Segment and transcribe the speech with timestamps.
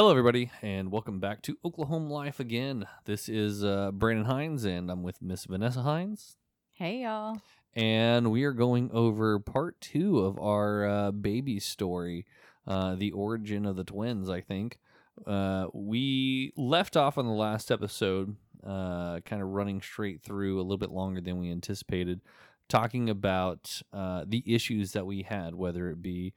[0.00, 2.86] Hello, everybody, and welcome back to Oklahoma Life again.
[3.04, 6.38] This is uh, Brandon Hines, and I'm with Miss Vanessa Hines,
[6.72, 7.42] Hey y'all.
[7.74, 12.24] and we are going over part two of our uh, baby story,
[12.66, 14.30] uh, the origin of the twins.
[14.30, 14.78] I think
[15.26, 18.36] uh, we left off on the last episode,
[18.66, 22.22] uh, kind of running straight through a little bit longer than we anticipated,
[22.70, 26.32] talking about uh, the issues that we had, whether it be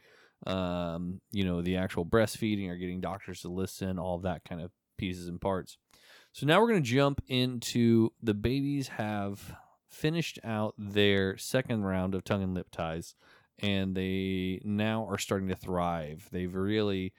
[0.45, 4.71] um, you know, the actual breastfeeding or getting doctors to listen, all that kind of
[4.97, 5.77] pieces and parts.
[6.33, 9.55] So now we're going to jump into the babies have
[9.87, 13.15] finished out their second round of tongue and lip ties,
[13.59, 16.27] and they now are starting to thrive.
[16.31, 17.13] They've really,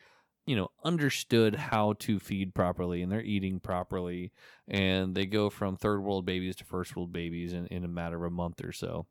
[0.47, 4.33] you know, understood how to feed properly and they're eating properly,
[4.67, 8.17] and they go from third world babies to first world babies in, in a matter
[8.17, 9.07] of a month or so.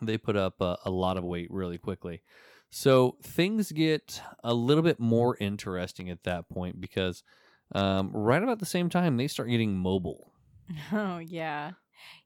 [0.00, 2.22] They put up a, a lot of weight really quickly.
[2.78, 7.22] So things get a little bit more interesting at that point because
[7.72, 10.30] um, right about the same time they start getting mobile.
[10.92, 11.70] Oh yeah.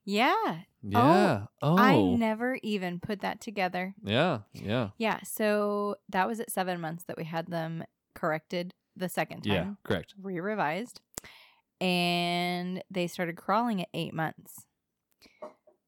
[0.05, 0.62] Yeah.
[0.83, 1.45] Yeah.
[1.62, 1.78] Oh.
[1.78, 3.95] I never even put that together.
[4.03, 4.41] yeah.
[4.53, 4.89] Yeah.
[4.98, 5.21] Yeah.
[5.23, 7.84] So that was at seven months that we had them
[8.15, 9.53] corrected the second time.
[9.53, 9.67] Yeah.
[9.84, 10.15] Correct.
[10.21, 11.01] Re revised.
[11.81, 14.67] And they started crawling at eight months.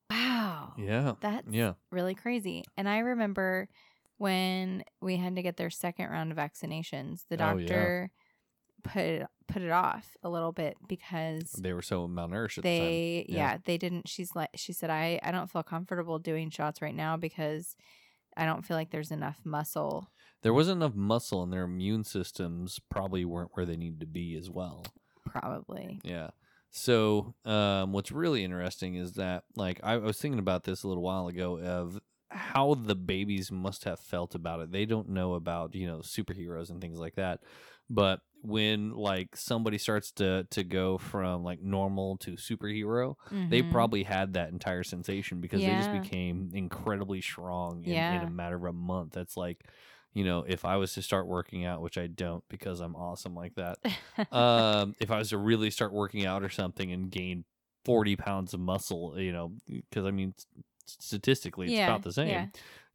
[0.08, 0.74] Wow.
[0.78, 1.14] Yeah.
[1.20, 1.72] That's Yeah.
[1.90, 2.62] really crazy.
[2.76, 3.68] And I remember
[4.18, 7.66] when we had to get their second round of vaccinations, the Oh, yeah.
[7.66, 8.10] doctor
[8.84, 13.24] put it, put it off a little bit because They were so malnourished at they
[13.28, 13.36] Yeah.
[13.36, 13.58] yeah.
[13.64, 17.16] they didn't she's like she said I I don't feel comfortable doing shots right now
[17.16, 17.76] because
[18.36, 20.08] I don't feel like there's enough muscle.
[20.42, 24.34] There wasn't enough muscle and their immune systems probably weren't where they needed to be
[24.36, 24.84] as well.
[25.24, 26.00] Probably.
[26.02, 26.30] Yeah.
[26.70, 30.88] So, um, what's really interesting is that, like, I, I was thinking about this a
[30.88, 32.00] little while ago of
[32.32, 34.72] how the babies must have felt about it.
[34.72, 37.40] They don't know about, you know, superheroes and things like that.
[37.90, 43.14] But when, like, somebody starts to, to go from, like, normal to superhero,
[43.50, 43.62] they Mhm.
[43.62, 48.56] probably had that entire sensation because they just became incredibly strong in, in a matter
[48.56, 49.12] of a month.
[49.12, 49.68] That's like,
[50.12, 53.34] you know, if I was to start working out, which I don't because I'm awesome
[53.34, 53.78] like that
[54.30, 57.44] um, if I was to really start working out or something and gain
[57.84, 60.34] 40 pounds of muscle, you know, because I mean,
[61.00, 62.46] statistically, it's Yeah, about the same, yeah.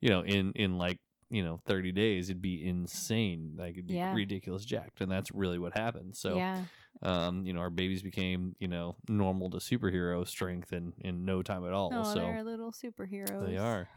[0.01, 0.99] you know, in, in like,
[1.29, 3.55] you know, 30 days, it'd be insane.
[3.57, 4.13] Like, it'd be Yeah.
[4.13, 5.01] ridiculous jacked.
[5.01, 6.15] And that's really what happened.
[6.15, 6.63] So, yeah.
[7.01, 11.43] um, you know, our babies became, you know, normal to superhero strength in, in no
[11.43, 11.91] time at all.
[11.93, 13.45] Oh, so, they're little superheroes.
[13.45, 13.87] they are.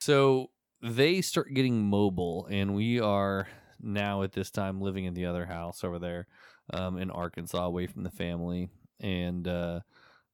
[0.00, 0.50] So
[0.82, 3.48] they start getting mobile, and we are
[3.80, 6.26] now at this time living in the other house over there
[6.72, 8.68] um, in Arkansas, away from the family.
[9.00, 9.80] And uh,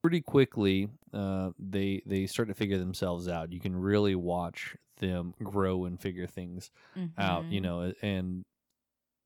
[0.02, 3.52] pretty quickly, uh, they they start to figure themselves out.
[3.52, 6.70] You can really watch them grow and figure things
[7.18, 7.46] out.
[7.50, 7.62] You Mhm.
[7.62, 8.44] know, and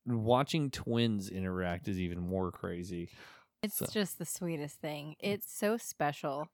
[0.06, 3.10] watching twins interact is even more crazy.
[3.62, 5.16] It's So- just the sweetest thing.
[5.18, 6.48] It's so special.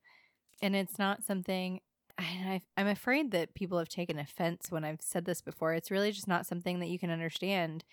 [0.62, 1.81] And it's not something
[2.19, 5.75] I, I'm afraid that people have taken offense when I've said this before.
[5.75, 7.84] It's really just not something that you can understand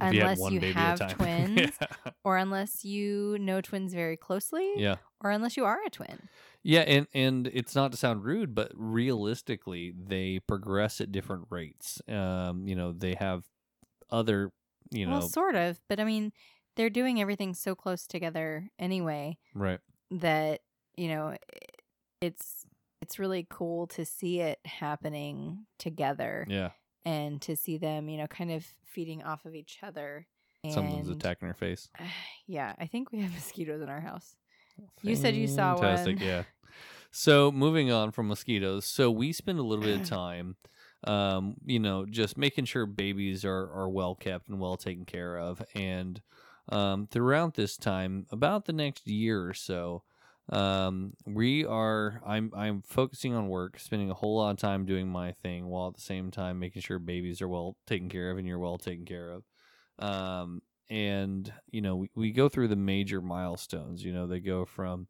[0.00, 1.54] If you unless one you baby at a have time.
[1.54, 1.78] twins
[2.24, 4.96] or unless you know twins very closely yeah.
[5.20, 6.28] or unless you are a twin.
[6.62, 12.02] Yeah, and and it's not to sound rude, but realistically, they progress at different rates.
[12.08, 13.44] Um, you know, they have
[14.10, 14.52] other,
[14.90, 16.32] you know, well, sort of, but I mean,
[16.76, 19.80] they're doing everything so close together anyway right?
[20.10, 20.60] that,
[20.96, 21.36] you know,
[22.20, 22.66] it's
[23.00, 26.46] it's really cool to see it happening together.
[26.48, 26.70] Yeah,
[27.04, 30.26] and to see them, you know, kind of feeding off of each other.
[30.62, 31.88] And someone's attacking her face.
[32.46, 34.34] Yeah, I think we have mosquitoes in our house.
[35.02, 36.26] You said you saw Fantastic, one.
[36.26, 36.42] Yeah.
[37.12, 40.56] So moving on from mosquitoes, so we spend a little bit of time,
[41.04, 45.36] um, you know, just making sure babies are are well kept and well taken care
[45.36, 46.20] of, and
[46.70, 50.02] um, throughout this time, about the next year or so,
[50.48, 55.08] um, we are I'm I'm focusing on work, spending a whole lot of time doing
[55.08, 58.38] my thing, while at the same time making sure babies are well taken care of
[58.38, 59.44] and you're well taken care of.
[59.98, 64.64] Um, and you know we, we go through the major milestones you know they go
[64.64, 65.06] from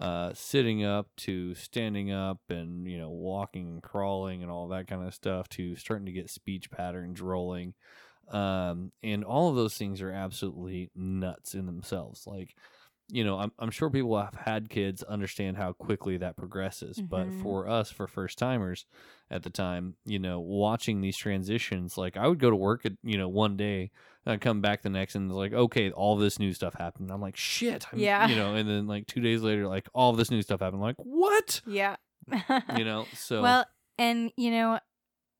[0.00, 4.86] uh, sitting up to standing up and you know walking and crawling and all that
[4.86, 7.74] kind of stuff to starting to get speech patterns rolling
[8.30, 12.54] um, and all of those things are absolutely nuts in themselves like
[13.12, 17.28] you know I'm, I'm sure people have had kids understand how quickly that progresses but
[17.28, 17.32] Mhm.
[17.42, 18.86] for us for first timers
[19.30, 22.92] at the time you know watching these transitions like i would go to work at
[23.02, 23.90] you know one day
[24.24, 27.10] and I'd come back the next and it's like okay all this new stuff happened
[27.10, 28.28] i'm like shit I'm, Yeah.
[28.28, 30.82] you know and then like two days later like all this new stuff happened I'm
[30.82, 31.96] like what Yeah.
[32.76, 33.64] you know so Well,
[33.98, 34.78] and you know,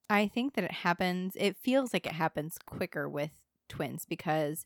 [0.08, 1.34] I think that it happens.
[1.36, 3.30] It feels like it happens quicker with
[3.68, 4.64] twins because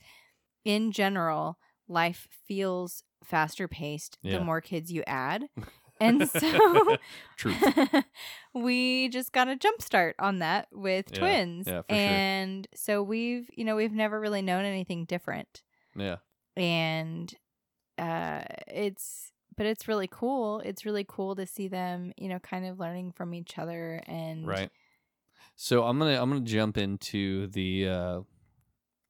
[0.64, 1.58] in general,
[1.88, 4.38] life feels faster paced Yeah.
[4.38, 5.48] the more kids you add.
[6.00, 6.98] And so
[8.54, 11.66] we just got a jump start on that with Yeah, twins.
[11.68, 11.96] yeah, for sure.
[11.96, 15.62] and so we've, you know, we've never really known anything different.
[15.96, 16.16] Yeah.
[16.56, 17.32] And
[17.96, 20.60] uh it's but it's really cool.
[20.60, 24.46] It's really cool to see them, you know, kind of learning from each other and
[24.46, 24.70] Right.
[25.54, 28.20] So I'm gonna I'm gonna jump into the uh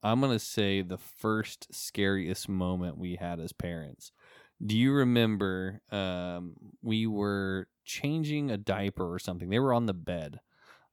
[0.05, 4.11] I'm gonna say the first scariest moment we had as parents.
[4.65, 9.49] Do you remember um we were changing a diaper or something?
[9.49, 10.39] They were on the bed.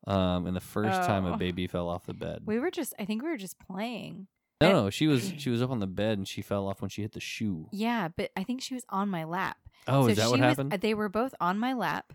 [0.06, 1.36] Um and the first time a Oh.
[1.36, 2.42] baby fell off the bed.
[2.46, 4.26] we were just I think we were just playing.
[4.60, 6.88] no, no, she was she was up on the bed and she fell off when
[6.88, 7.68] she hit the shoe.
[7.70, 9.58] Yeah, but I think she was on my lap.
[9.86, 10.72] Oh, so is that what she was- happened?
[10.80, 12.12] they were both on my lap,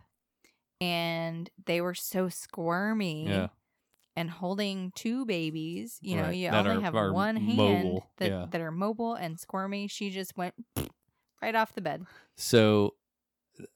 [0.82, 3.28] and they were so squirmy.
[3.28, 3.48] Yeah.
[4.18, 7.58] And holding two babies, you know, Right, you that only are- have are one hand
[7.58, 8.46] mobile, that, yeah.
[8.50, 9.88] that are mobile and squirmy.
[9.88, 10.56] She just went
[11.42, 12.04] right off the bed.
[12.36, 12.96] So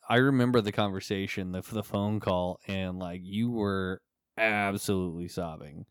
[0.09, 4.01] I remember the conversation, the the phone call, and like you were
[4.38, 5.85] absolutely sobbing.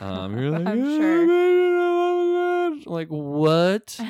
[0.00, 1.26] Um, you're like, I'm "Oh, sure.
[1.28, 3.98] oh my God." Like what?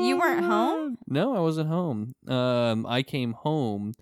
[0.00, 0.96] You weren't home?
[1.06, 2.14] No, I wasn't home.
[2.26, 3.92] Um, I came home,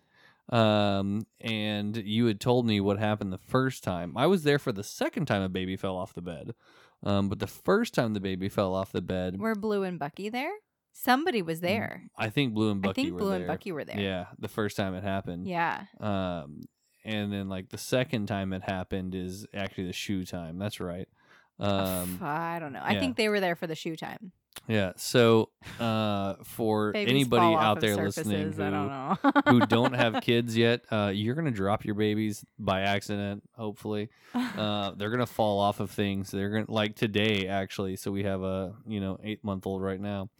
[0.49, 4.17] um, and you had told me what happened the first time.
[4.17, 6.55] I was there for the second time a baby fell off the bed.
[7.05, 10.29] Um, but the first time the baby fell off the bed, were Blue and Bucky
[10.31, 10.51] there?
[10.93, 12.11] Somebody was there.
[12.17, 13.39] I think Blue and Mm, Bucky I think were Blue there.
[13.39, 14.01] and Bucky were there.
[14.01, 15.47] Yeah, the first time it happened.
[15.47, 15.85] Yeah.
[16.01, 16.63] Um,
[17.05, 20.59] and then like the second time it happened is actually the shoe time.
[20.59, 21.07] That's right.
[21.61, 22.81] Um, I don't know.
[22.83, 23.01] I yeah.
[23.01, 24.33] think they were there for the shoe time.
[24.67, 24.93] Yeah.
[24.97, 29.43] So, uh, for Babies anybody out there listening surfaces, don't who know.
[29.47, 33.43] who don't have kids yet, uh, you're gonna drop your babies by accident.
[33.57, 36.31] Hopefully, uh, they're gonna fall off of things.
[36.31, 37.97] They're gonna like today actually.
[37.97, 40.31] So we have a you know eight month old right now.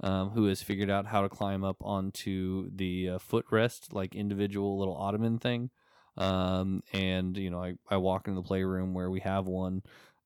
[0.00, 4.78] Um, who has figured out how to climb up onto the uh, footrest, like individual
[4.78, 5.70] little ottoman thing.
[6.16, 9.82] Um, and you know, I, I walk into the playroom where we have one,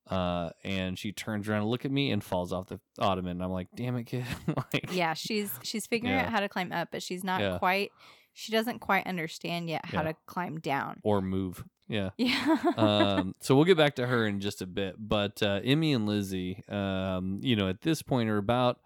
[0.09, 3.41] uh, and she turns around to look at me and falls off the ottoman.
[3.41, 4.25] I'm like, damn it, kid!
[4.73, 6.23] like, yeah, she's she's figuring Yeah.
[6.25, 7.57] out how to climb up, but she's not Yeah.
[7.57, 7.91] quite.
[8.33, 10.11] She doesn't quite understand yet how Yeah.
[10.11, 10.99] to climb down.
[11.03, 11.63] or move.
[11.87, 12.09] Yeah.
[12.17, 12.57] Yeah.
[12.77, 14.95] um, so we'll get back to her in just a bit.
[14.97, 18.79] But uh, Emmy and Lizzie, um, you know, at this point are about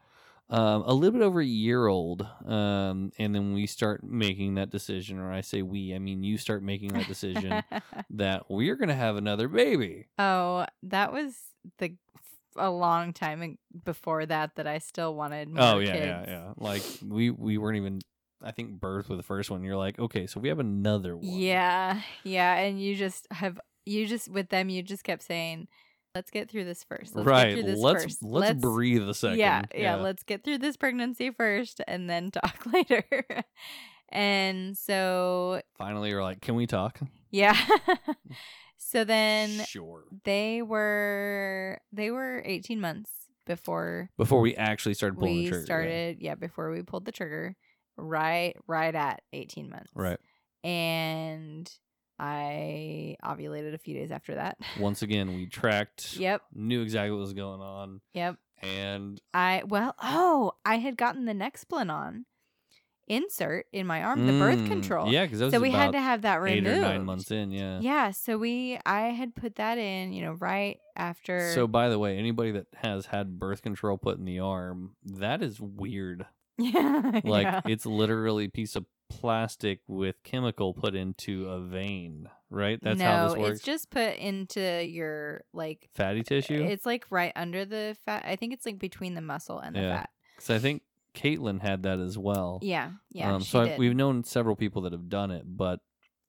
[0.49, 2.27] um, a little bit over a year old.
[2.45, 6.38] Um, and then we start making that decision, or I say we, I mean, you
[6.38, 7.63] start making that decision
[8.11, 10.07] that we're going to have another baby.
[10.17, 11.35] oh, that was
[11.79, 11.95] the
[12.59, 16.05] a long time before that that I still wanted more oh, yeah, kids.
[16.05, 16.53] yeah, yeah.
[16.57, 17.99] Like we, we weren't even,
[18.41, 19.63] I think, birth with the first one.
[19.63, 21.25] You're like, okay, so we have another one.
[21.25, 25.67] Yeah, yeah, and you just have you just with them you just kept saying,
[26.18, 27.16] "Let's get through this first.
[27.16, 27.54] Let's right.
[27.54, 28.24] Get through this let's, first.
[28.24, 29.38] let's breathe a second.
[29.38, 33.06] Yeah, yeah, Let's get through this pregnancy first, and then talk later."
[34.10, 37.00] and so, Finally, you're like, can we talk?
[37.30, 37.56] yeah.
[38.78, 40.06] so then sure.
[40.24, 43.12] they were they were eighteen months
[43.46, 45.60] before Before we actually started pulling we the trigger.
[45.62, 45.66] yeah.
[45.66, 46.18] started.
[46.19, 47.56] Yeah, before we pulled the trigger,
[47.96, 49.92] right, right at eighteen months.
[49.94, 50.18] Right.
[50.64, 51.72] and
[52.19, 54.58] I ovulated a few days after that.
[54.80, 58.38] Once again, we tracked, Yep, knew exactly what was going on, yep.
[58.62, 62.24] and I well, oh, I had gotten the Nexplanon
[63.07, 65.12] insert in my arm, the birth Mm, control.
[65.12, 66.68] Yeah, because so we had to have that removed.
[66.68, 67.52] eight or nine months in.
[67.52, 67.80] Yeah.
[67.80, 71.52] Yeah, so we I had put that in, you know, right after.
[71.54, 75.42] So, by the way, anybody that has had birth control put in the arm, that
[75.42, 76.26] is weird.
[76.57, 77.62] yeah, Like yeah.
[77.68, 82.80] it's literally a piece of plastic with chemical put into a vein, right?
[82.81, 83.52] That's no, how this works.
[83.57, 85.90] it's just put into your like.
[85.95, 86.64] Fatty tissue.
[86.64, 88.23] It's like right under the fat.
[88.26, 89.97] I think it's like between the muscle and the Yeah.
[89.99, 90.09] fat.
[90.35, 90.83] Because I think
[91.16, 92.59] Caitlin had that as well.
[92.61, 93.33] Yeah, yeah.
[93.33, 95.80] um, so I, we've known several people that have done it, but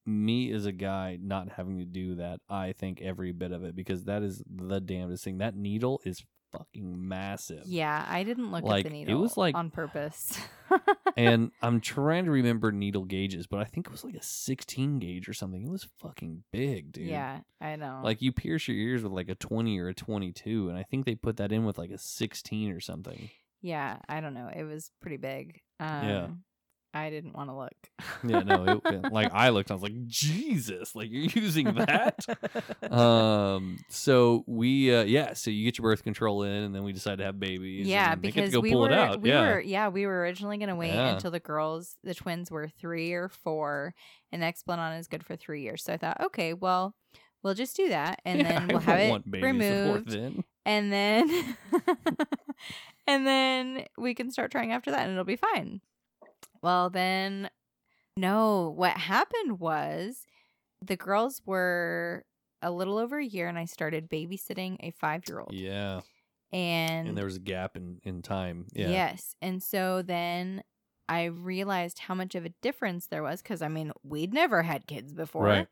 [0.06, 3.76] me as a guy not having to do that, I think every bit of it
[3.76, 5.38] because that is the damnedest thing.
[5.38, 7.62] That needle is fucking massive.
[7.66, 10.38] Yeah, I didn't look Like, at it the needle was like- on purpose.
[11.16, 14.98] and I'm trying to remember needle gauges, but I think it was like a 16
[14.98, 15.64] gauge or something.
[15.64, 17.06] It was fucking big, dude.
[17.08, 18.00] yeah, I know.
[18.04, 21.06] Like you pierce your ears with like a 20 or a 22, and I think
[21.06, 23.30] they put that in with like a 16 or something.
[23.62, 24.50] yeah, I don't know.
[24.54, 25.60] It was pretty big.
[25.80, 26.26] Um, Yeah.
[26.98, 27.72] I didn't want to look.
[28.24, 32.24] Yeah, no, it, it- like I looked, I was like, Jesus, like you're using that.
[32.92, 36.92] um so we uh yeah so you get your birth control in and then we
[36.92, 39.20] decide to have babies yeah, and they get to because we pull were it out
[39.20, 41.14] we yeah were yeah we were originally gonna wait Yeah.
[41.14, 43.94] until the girls the twins were three or four,
[44.32, 45.82] and Nexplanon is good for three years.
[45.84, 46.94] So I thought, okay, well,
[47.42, 50.44] we'll just do that, and Yeah, then we'll have it removed, then.
[50.66, 51.56] and then
[53.06, 55.80] and then we can start trying after that and it'll be fine.
[56.62, 57.50] Well, then,
[58.16, 60.26] no, what happened was
[60.84, 62.24] the girls were
[62.62, 65.52] a little over a year and I started babysitting a five year old.
[65.52, 66.00] Yeah.
[66.52, 68.66] And, And there was a gap in, in time.
[68.72, 68.88] Yeah.
[68.88, 69.34] yes.
[69.42, 70.62] And so then
[71.08, 74.86] I realized how much of a difference there was because I mean, we'd never had
[74.86, 75.44] kids before.
[75.44, 75.68] Right.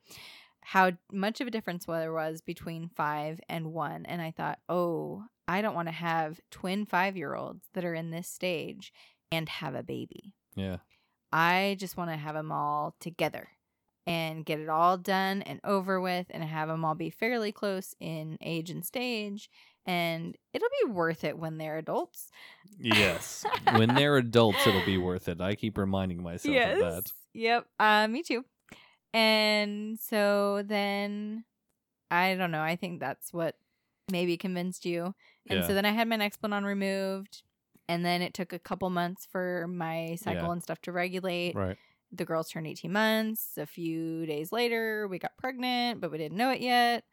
[0.61, 4.05] How much of a difference there was between five and one.
[4.07, 7.95] And I thought, oh, I don't want to have twin five year olds that are
[7.95, 8.93] in this stage
[9.31, 10.35] and have a baby.
[10.57, 10.79] Yeah.
[11.33, 13.49] I just want to have them all together
[14.07, 17.95] and get it all done and over with and have them all be fairly close
[18.01, 19.51] in age and stage.
[19.85, 22.31] And it'll be worth it when they're adults.
[22.79, 23.45] Yes.
[23.77, 25.41] when they're adults, it'll be worth it.
[25.41, 27.13] I keep reminding myself of that.
[27.35, 27.67] Yep.
[27.79, 28.45] Uh, me too.
[29.13, 31.45] And so then
[32.11, 32.63] I don't know.
[32.63, 33.57] I think that's what
[34.11, 35.15] maybe convinced you.
[35.49, 35.67] And Yeah.
[35.67, 37.43] so then I had my Nexplanon removed.
[37.89, 40.53] And then it took a couple months for my cycle Yeah.
[40.53, 41.55] and stuff to regulate.
[41.55, 41.77] Right.
[42.13, 43.51] The girls turned 18 months.
[43.59, 47.05] A few days later, we got pregnant, but we didn't know it yet.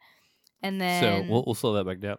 [0.62, 2.16] And then so we'll, we'll slow that back down.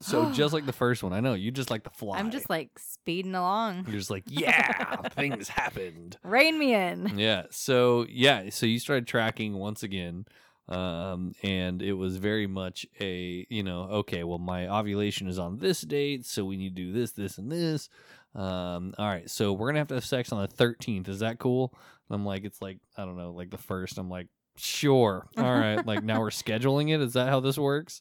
[0.00, 2.18] So just like the first one, I know you just like the fly.
[2.18, 3.84] I'm just like speeding along.
[3.88, 6.18] You're just like, yeah, things happened.
[6.24, 7.18] Rein me in.
[7.18, 7.44] Yeah.
[7.50, 8.50] So yeah.
[8.50, 10.26] So you started tracking once again,
[10.68, 15.58] um, and it was very much a you know okay, well my ovulation is on
[15.58, 17.88] this date, so we need to do this, this, and this.
[18.34, 19.28] Um, all right.
[19.28, 21.08] So we're gonna have to have sex on the 13th.
[21.08, 21.74] Is that cool?
[22.08, 23.98] And I'm like, it's like I don't know, like the first.
[23.98, 25.26] I'm like, sure.
[25.36, 25.84] All right.
[25.86, 27.00] like now we're scheduling it.
[27.00, 28.00] Is that how this works?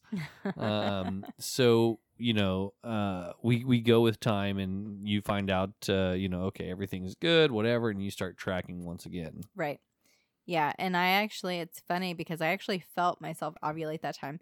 [0.57, 6.11] um so you know uh we we go with time and you find out uh
[6.11, 9.79] you know okay everything's good whatever and you start tracking once again Right.
[10.45, 10.73] Yeah.
[10.79, 14.39] And I actually, it's funny because I actually felt myself ovulate that time.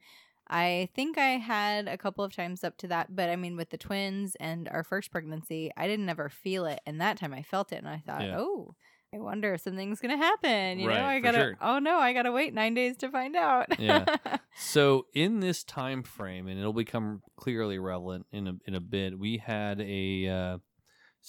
[0.49, 3.69] I think I had a couple of times up to that, but I mean, with
[3.69, 6.79] the twins and our first pregnancy, I didn't ever feel it.
[6.87, 8.35] And that time I felt it and I thought, Yeah.
[8.39, 8.75] oh,
[9.13, 10.79] I wonder if something's going to happen.
[10.79, 11.57] You know, I got to, sure.
[11.61, 13.79] oh no, I got to wait nine days to find out.
[13.79, 14.05] Yeah.
[14.55, 19.17] so in this time frame and it'll become clearly relevant in a in a bit
[19.17, 20.57] we had a uh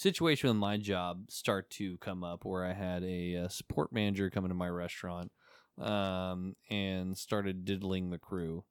[0.01, 4.29] situation with my job start to come up where i had a, uh support manager
[4.29, 5.31] come into my restaurant
[5.79, 8.63] um and started diddling the crew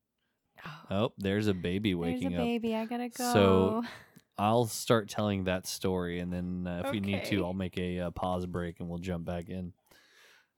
[0.91, 2.75] oh there's a baby There's waking a up baby.
[2.75, 3.33] I got to go.
[3.33, 3.83] So,
[4.39, 8.01] I'll start telling that story, and then uh, if we need to, I'll make a
[8.01, 9.75] uh, pause break and we'll jump back in.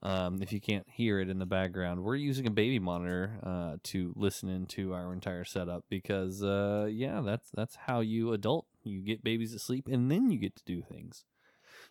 [0.01, 3.75] Um, if you can't hear it in the background, we're using a baby monitor uh,
[3.83, 8.65] to listen into our entire setup because, uh, yeah, that's that's how you adult.
[8.83, 11.25] You get babies asleep, and then you get to do things.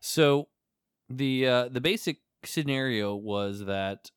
[0.00, 0.49] So,
[1.08, 4.11] the uh, the basic scenario was that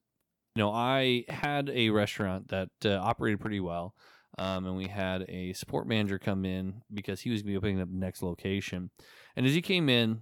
[0.55, 3.95] you know I had a restaurant that uh, operated pretty well
[4.37, 7.57] um, and we had a support manager come in because he was going to be
[7.57, 8.89] opening up the next location.
[9.35, 10.21] And as he came in,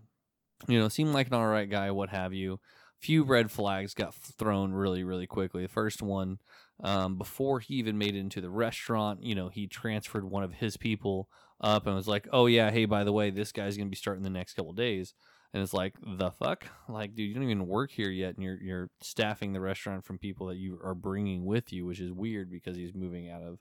[0.67, 2.60] you know, seemed like an all right guy, what have you.
[3.00, 5.63] Few red flags got thrown really, really quickly.
[5.63, 6.38] The first one,
[6.83, 10.53] um, before he even made it into the restaurant, you know, he transferred one of
[10.53, 11.27] his people
[11.63, 14.24] up and was like, "Oh yeah, hey, by the way, this guy's to be starting
[14.24, 15.15] the next couple days."
[15.53, 18.60] And it's like, the fuck, like, dude, you don't even work here yet, and you're
[18.62, 22.50] you're staffing the restaurant from people that you are bringing with you, which is weird
[22.50, 23.60] because he's moving out of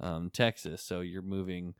[0.00, 0.82] um, Texas.
[0.82, 1.74] So you're moving,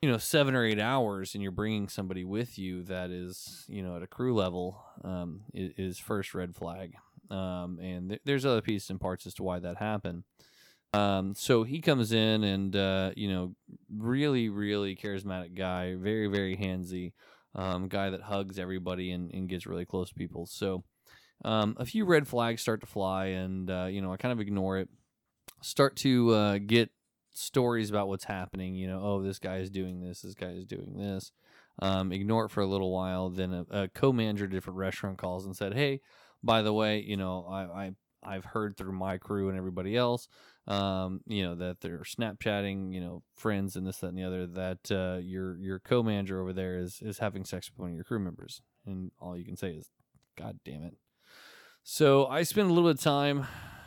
[0.00, 3.82] you know, seven or eight hours, and you're bringing somebody with you that is, you
[3.82, 6.94] know, at a crew level, um, is, is first red flag.
[7.28, 10.24] Um, and th- there's other pieces and parts as to why that happened.
[10.94, 13.54] Um, so he comes in and, uh, you know,
[13.90, 17.12] really, really charismatic guy, very, very handsy,
[17.54, 20.46] um, guy that hugs everybody and, and gets really close to people.
[20.46, 20.84] So,
[21.44, 24.40] um, a few red flags start to fly, and uh, you know I kind of
[24.40, 24.88] ignore it.
[25.60, 26.90] Start to uh, get
[27.32, 28.74] stories about what's happening.
[28.74, 30.22] You know, oh, this guy is doing this.
[30.22, 31.32] This guy is doing this.
[31.80, 33.30] Um, ignore it for a little while.
[33.30, 36.00] Then a, a co-manager at a different restaurant calls and said, "Hey,
[36.42, 37.92] by the way, you know, I, I
[38.24, 40.28] I've heard through my crew and everybody else,
[40.66, 44.46] um, you know, that they're Snapchatting, you know, friends and this, that, and the other.
[44.46, 48.04] That uh, your your co-manager over there is is having sex with one of your
[48.04, 49.90] crew members." And all you can say is,
[50.36, 50.96] "God damn it."
[51.82, 53.46] So I spent a little bit of time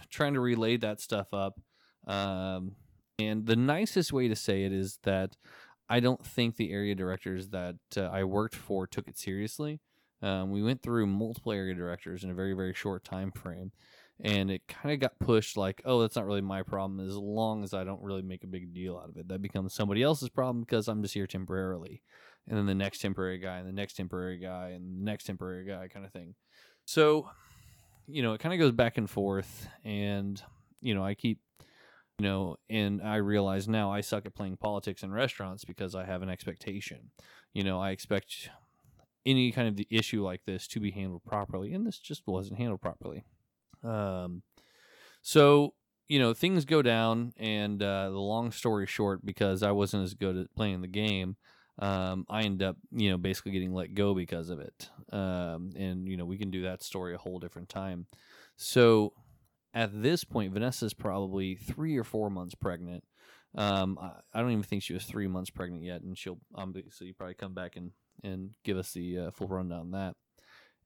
[0.10, 1.60] trying to relay that stuff up.
[2.08, 2.76] Um,
[3.18, 5.38] and the nicest way to say it is that
[5.90, 9.80] I don't think the area directors that uh, I worked for took it seriously.
[10.22, 13.72] Um, we went through multiple area directors in a very, very short time frame.
[14.24, 17.64] And it kind of got pushed like, oh, that's not really my problem as long
[17.64, 19.28] as I don't really make a big deal out of it.
[19.28, 22.02] That becomes somebody else's problem because I'm just here temporarily.
[22.48, 25.66] And then the next temporary guy, and the next temporary guy, and the next temporary
[25.66, 26.36] guy kind of thing.
[26.86, 27.28] So
[28.08, 30.42] you know, it kind of goes back and forth, and
[30.82, 31.40] you know, I keep
[32.18, 36.06] you know, and I realize now I suck at playing politics in restaurants because I
[36.06, 37.12] have an expectation.
[37.54, 38.50] You know, I expect
[39.26, 42.60] any kind of the issue like this to be handled properly, and this just wasn't
[42.60, 43.26] handled properly.
[43.84, 44.44] Um,
[45.22, 45.74] so
[46.08, 50.14] you know, things go down, and uh, the long story short, because I wasn't as
[50.14, 51.36] good at playing the game,
[51.80, 54.90] um, I end up, you know, basically getting let go because of it.
[55.12, 58.06] Um, and you know, we can do that story a whole different time.
[58.56, 59.14] So
[59.74, 63.04] at this point, Vanessa's probably three or four months pregnant.
[63.58, 67.14] Um, I, I don't even think she was three months pregnant yet, and she'll obviously
[67.14, 67.92] probably come back and
[68.24, 70.16] and give us the uh, full rundown on that.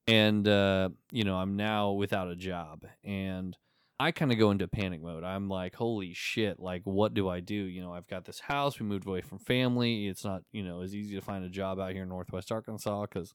[0.08, 3.56] And uh, you know, I'm now without a job, and
[4.00, 5.26] I kind of go into panic mode.
[5.26, 7.54] I'm like, holy shit, like what do I do?
[7.54, 10.08] You know, I've got this house, we moved away from family.
[10.08, 13.06] It's not, you know, as easy to find a job out here in Northwest Arkansas
[13.08, 13.34] cuz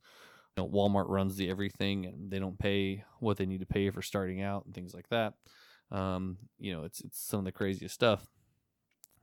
[0.57, 3.91] you know, Walmart runs the everything and they don't pay what they need to pay
[3.91, 5.35] for starting out and things like that.
[5.91, 8.27] Um, you know, it's it's some of the craziest stuff.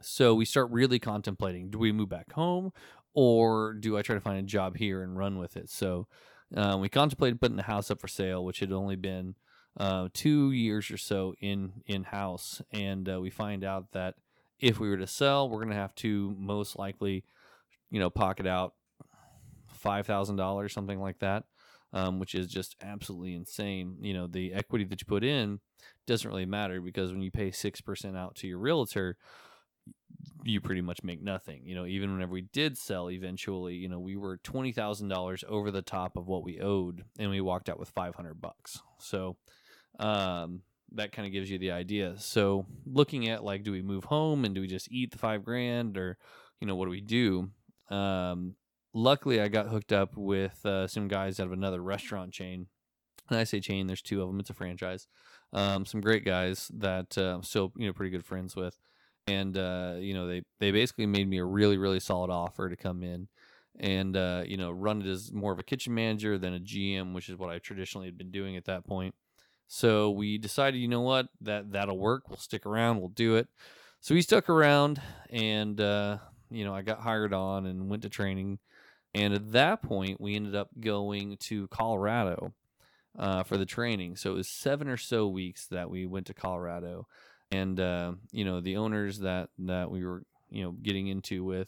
[0.02, 2.72] So we start really contemplating, do we move back home
[3.14, 5.70] or do I try to find a job here and run with it?
[5.70, 6.08] So
[6.56, 9.36] um, we contemplated putting the house up for sale, which had only been
[9.78, 14.16] uh, two years or so in in house, and uh, we find out that
[14.60, 17.24] if we were to sell, we're going to have to most likely,
[17.90, 18.74] you know, pocket out
[19.68, 21.46] five thousand dollars, something like that,
[21.94, 23.98] um, which is just absolutely insane.
[24.02, 25.60] You know, the equity that you put in
[26.06, 29.18] doesn't really matter because when you pay six percent out to your realtor,
[30.44, 31.62] you pretty much make nothing.
[31.64, 35.44] You know, even whenever we did sell eventually, you know, we were twenty thousand dollars
[35.48, 38.80] over the top of what we owed, and we walked out with five hundred bucks.
[39.00, 39.38] So
[40.00, 40.62] um,
[40.94, 42.16] that kind of gives you the idea.
[42.18, 45.44] So looking at like, do we move home and do we just eat the five
[45.44, 46.18] grand or,
[46.60, 47.50] you know, what do we do?
[47.90, 48.56] Um,
[48.94, 52.68] luckily I got hooked up with uh, some guys out of another restaurant chain.
[53.30, 54.40] And I say chain, there's two of them.
[54.40, 55.08] It's a franchise.
[55.54, 58.78] Um, some great guys that uh, I'm still, you know, pretty good friends with.
[59.28, 62.76] And, uh, you know, they, they basically made me a really, really solid offer to
[62.76, 63.28] come in
[63.80, 67.14] and, uh, you know, run it as more of a kitchen manager than a GM,
[67.14, 69.16] which is what I traditionally had been doing at that point.
[69.68, 72.28] So we decided, you know what, that that'll work.
[72.28, 73.00] We'll stick around.
[73.00, 73.48] We'll do it.
[74.02, 76.18] So we stuck around, and uh,
[76.50, 78.60] you know, I got hired on and went to training.
[79.14, 82.54] And at that point, we ended up going to Colorado
[83.18, 84.16] uh, for the training.
[84.16, 87.08] So it was seven or so weeks that we went to Colorado,
[87.52, 91.68] and uh, you know, the owners that that we were you know getting into with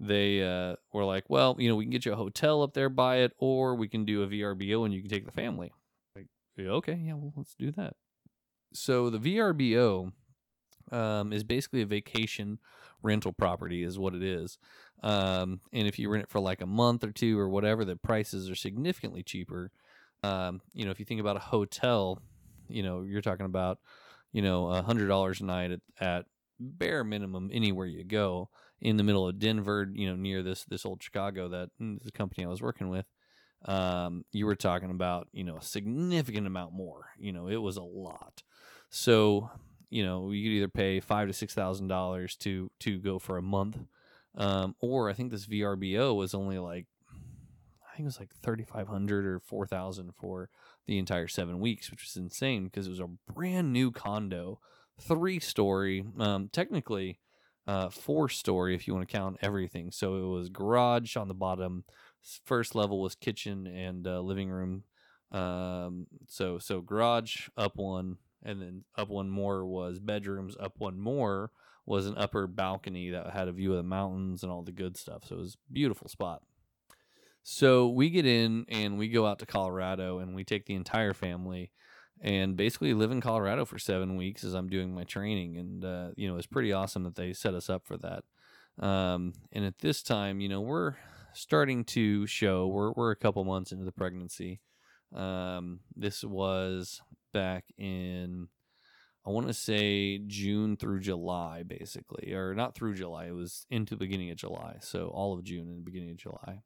[0.00, 2.88] they uh, were like, well, you know, we can get you a hotel up there,
[2.88, 5.72] buy it, or we can do a VRBO and you can take the family
[6.14, 6.26] like
[6.66, 7.94] okay, yeah, well, let's do that.
[8.72, 10.12] So the VRBO
[10.92, 12.58] um, is basically a vacation
[13.02, 14.58] rental property, is what it is.
[15.02, 17.96] Um, and if you rent it for like a month or two or whatever, the
[17.96, 19.70] prices are significantly cheaper.
[20.22, 22.20] Um, you know, if you think about a hotel,
[22.68, 23.78] you know, you're talking about,
[24.38, 26.26] you know, a hundred dollars a night at, at
[26.60, 28.48] bare minimum anywhere you go
[28.80, 32.12] in the middle of Denver, you know, near this this Old Chicago that mm, the
[32.12, 33.06] company I was working with
[33.64, 37.06] um, you were talking about, you know, a significant amount more.
[37.18, 38.44] You know, it was a lot.
[38.90, 39.50] So,
[39.90, 43.38] you know, you could either pay five to six thousand dollars to to go for
[43.38, 43.78] a month,
[44.36, 48.62] um, or I think this VRBO was only like, I think it was like thirty
[48.62, 50.48] five hundred or four thousand for
[50.88, 54.58] the entire seven weeks, which was insane because it was a brand new condo,
[55.00, 57.20] three story, um, technically,
[57.66, 59.92] uh, four story if you want to count everything.
[59.92, 61.84] So it was garage on the bottom
[62.44, 64.84] first level was kitchen and uh, living room.
[65.30, 70.56] Um, so so garage up one, and then up one more was bedrooms.
[70.58, 71.50] Up one more
[71.84, 74.96] was an upper balcony that had a view of the mountains and all the good
[74.96, 75.24] stuff.
[75.26, 76.42] So it was beautiful spot.
[77.50, 81.14] So we get in and we go out to Colorado and we take the entire
[81.14, 81.70] family
[82.20, 85.56] and basically live in Colorado for seven weeks as I'm doing my training.
[85.56, 88.24] And, uh, you know, it's pretty awesome that they set us up for that.
[88.78, 90.96] Um, and at this time, you know, we're
[91.32, 92.66] starting to show.
[92.66, 94.60] We're we're a couple months into the pregnancy.
[95.16, 97.00] Um, this was
[97.32, 98.48] back in
[99.26, 103.28] I want to say June through July, basically, or not through July.
[103.28, 106.18] It was into the beginning of July, so all of June and the beginning of
[106.18, 106.62] July.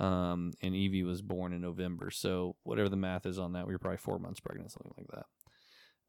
[0.00, 3.74] Um, and Evie was born in November, so whatever the math is on that, we
[3.74, 5.26] were probably four months pregnant, something like that.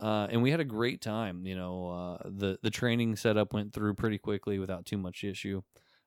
[0.06, 1.46] Uh, and we had a great time.
[1.46, 5.62] You know, uh, the the training setup went through pretty quickly without too much issue.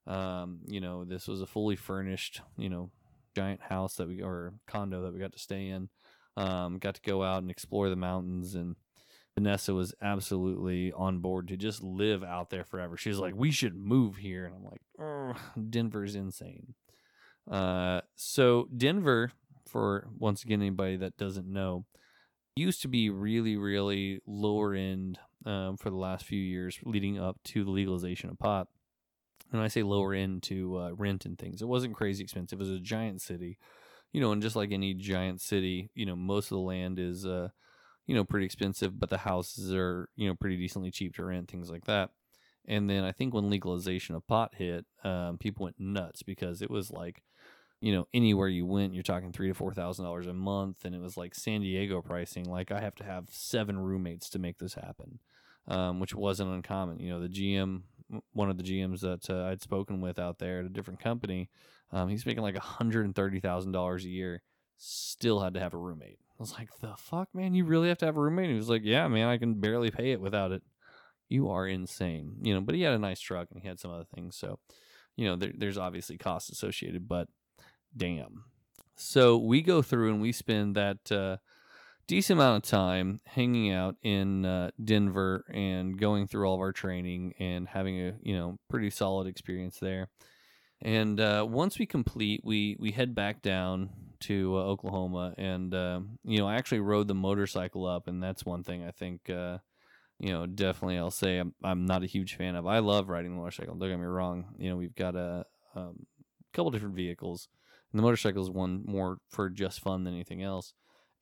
[0.07, 2.91] Um, you know, this was a fully furnished, you know,
[3.37, 5.91] giant house that we or condo that we got to stay in.
[6.37, 8.75] Um, got to go out and explore the mountains and
[9.35, 12.97] Vanessa was absolutely on board to just live out there forever.
[12.97, 16.75] She's like, "We should move here," and I'm like, "Denver's insane."
[17.51, 19.33] Uh, so Denver,
[19.67, 21.85] for once again anybody that doesn't know,
[22.57, 27.37] used to be really, really lower end um, for the last few years leading up
[27.45, 28.69] to the legalization of pot.
[29.53, 31.63] And I say lower end to uh, rent and things.
[31.63, 32.61] It wasn't crazy expensive.
[32.61, 33.59] It was a giant city,
[34.13, 37.27] you know, and just like any giant city, you know, most of the land is,
[37.27, 37.49] uh,
[38.07, 41.51] you know, pretty expensive, but the houses are, you know, pretty decently cheap to rent,
[41.51, 42.11] things like that.
[42.67, 46.71] And then I think when legalization of pot hit, um, people went nuts because it
[46.71, 47.23] was like,
[47.85, 50.95] you know, anywhere you went, you're talking three to four thousand dollars a month, and
[50.95, 52.47] it was like San Diego pricing.
[52.47, 55.19] Like I have to have seven roommates to make this happen,
[55.69, 56.99] um, which wasn't uncommon.
[56.99, 57.83] You know, the GM,
[58.33, 61.51] one of the GMs that uh, I'd spoken with out there at a different company,
[61.93, 64.41] um, he's making like hundred and thirty thousand dollars a year.
[64.79, 66.21] Still had to have a roommate.
[66.31, 68.49] I was like, the fuck, man, you really have to have a roommate?
[68.49, 70.63] he was like, yeah, man, I can barely pay it without it.
[71.29, 72.63] You are insane, you know.
[72.63, 74.59] But he had a nice truck and he had some other things, so
[75.17, 77.29] you know, there, there's obviously costs associated, but
[77.97, 78.45] damn.
[78.97, 81.39] So we go through and we spend that uh,
[82.07, 86.73] decent amount of time hanging out in uh, Denver and going through all of our
[86.73, 90.09] training and having a you know pretty solid experience there.
[90.83, 96.01] And uh, once we complete, we we head back down to uh, Oklahoma, and uh,
[96.25, 99.59] you know I actually rode the motorcycle up, and that's one thing I think uh,
[100.19, 102.67] you know definitely I'll say I'm I'm not a huge fan of.
[102.67, 103.75] I love riding the motorcycle.
[103.75, 104.47] Don't get me wrong.
[104.59, 106.07] You know we've got a um,
[106.53, 107.49] couple different vehicles
[107.95, 110.73] and the motorcycle is one more for just fun than anything else.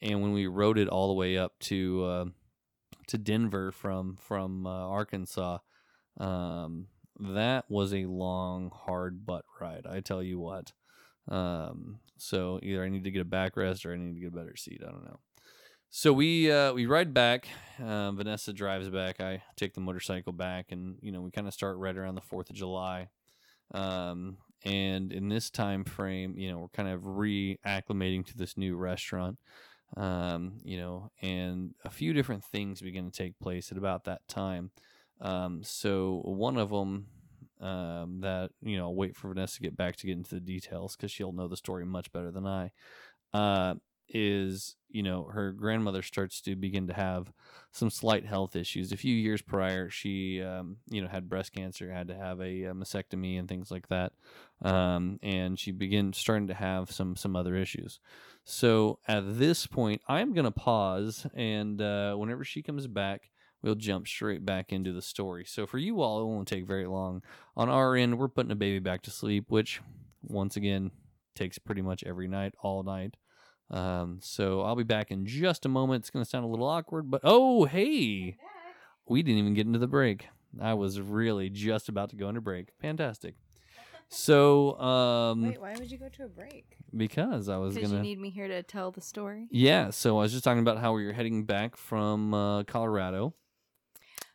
[0.01, 2.25] And when we rode it all the way up to uh,
[3.09, 5.59] to Denver from from uh, Arkansas,
[6.19, 6.87] um,
[7.21, 9.87] that was a long, hard butt ride.
[9.87, 10.73] I tell you what.
[11.29, 14.37] Um, so either I need to get a backrest or I need to get a
[14.37, 14.81] better seat.
[14.83, 15.21] I don't know.
[15.91, 17.49] So we uh, we ride back.
[17.79, 19.21] Uh, Vanessa drives back.
[19.21, 22.23] I take the motorcycle back, and you know we kind of start right around the
[22.23, 23.11] Fourth of July.
[23.75, 28.77] Um, and in this time frame you know we're kind of reacclimating to this new
[28.77, 29.38] restaurant
[29.96, 34.27] um, you know and a few different things begin to take place at about that
[34.29, 34.70] time.
[35.20, 37.07] Um, so one of them
[37.61, 40.40] um, that you know I'll wait for Vanessa to get back to get into the
[40.40, 42.70] details because she'll know the story much better than I
[43.33, 43.75] uh,
[44.12, 47.33] is you know her grandmother starts to begin to have
[47.72, 48.92] some slight health issues.
[48.92, 52.64] A few years prior, she um, you know had breast cancer, had to have a,
[52.64, 54.12] a mastectomy and things like that,
[54.62, 57.98] um, and she began starting to have some some other issues.
[58.44, 63.31] So at this point, I'm gonna pause, and uh, whenever she comes back,
[63.62, 65.44] we'll jump straight back into the story.
[65.46, 67.22] So for you all, it won't take very long.
[67.57, 69.81] On our end, we're putting a baby back to sleep, which
[70.22, 70.90] once again
[71.35, 73.16] takes pretty much every night, all night.
[73.73, 76.03] Um, so I'll be back in just a moment.
[76.03, 78.37] It's going to sound a little awkward, but oh, hey,
[79.09, 80.27] we didn't even get into the break.
[80.61, 82.69] I was really just about to go into break.
[82.81, 83.35] Fantastic.
[84.11, 86.77] So, um, Wait, why would you go to a break?
[86.95, 89.49] because I was gonna, you need me here to tell the story.
[89.51, 89.89] yeah.
[89.89, 93.33] So I was just talking about how we were heading back from uh, Colorado,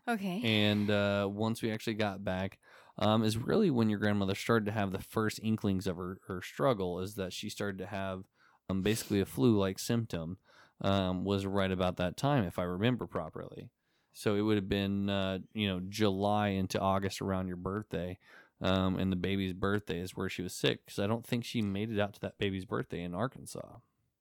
[0.07, 0.41] Okay.
[0.43, 2.57] and uh, once we actually got back,
[2.97, 6.41] um, is really when your grandmother started to have the first inklings of her, her
[6.41, 6.99] struggle.
[6.99, 8.23] Is that she started to have
[8.69, 10.37] um, basically a flu-like symptom.
[10.79, 13.71] Um, was right about that time, if I remember properly.
[14.13, 18.19] So it would have been, uh, you know, July into August around your birthday,
[18.61, 21.63] um, and the baby's birthday is where she was sick because I don't think she
[21.63, 23.77] made it out to that baby's birthday in Arkansas,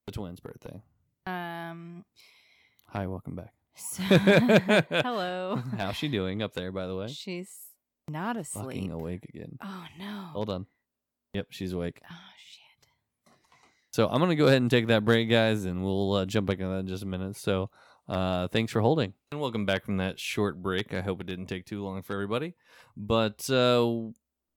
[0.06, 0.80] the twins' birthday.
[1.26, 2.06] um.
[2.88, 3.52] Hi, welcome back.
[3.74, 5.62] So, hello.
[5.76, 7.08] How's she doing up there, by the way?
[7.08, 7.50] She's
[8.08, 8.64] not asleep.
[8.64, 9.58] Fucking awake again.
[9.62, 10.28] Oh no.
[10.32, 10.66] Hold on.
[11.34, 12.00] Yep, she's awake.
[12.10, 12.14] Oh.
[13.96, 16.60] So I'm gonna go ahead and take that break, guys, and we'll uh, jump back
[16.60, 17.34] on that in just a minute.
[17.34, 17.70] So
[18.06, 20.92] uh, thanks for holding, and welcome back from that short break.
[20.92, 22.56] I hope it didn't take too long for everybody.
[22.94, 24.10] But uh,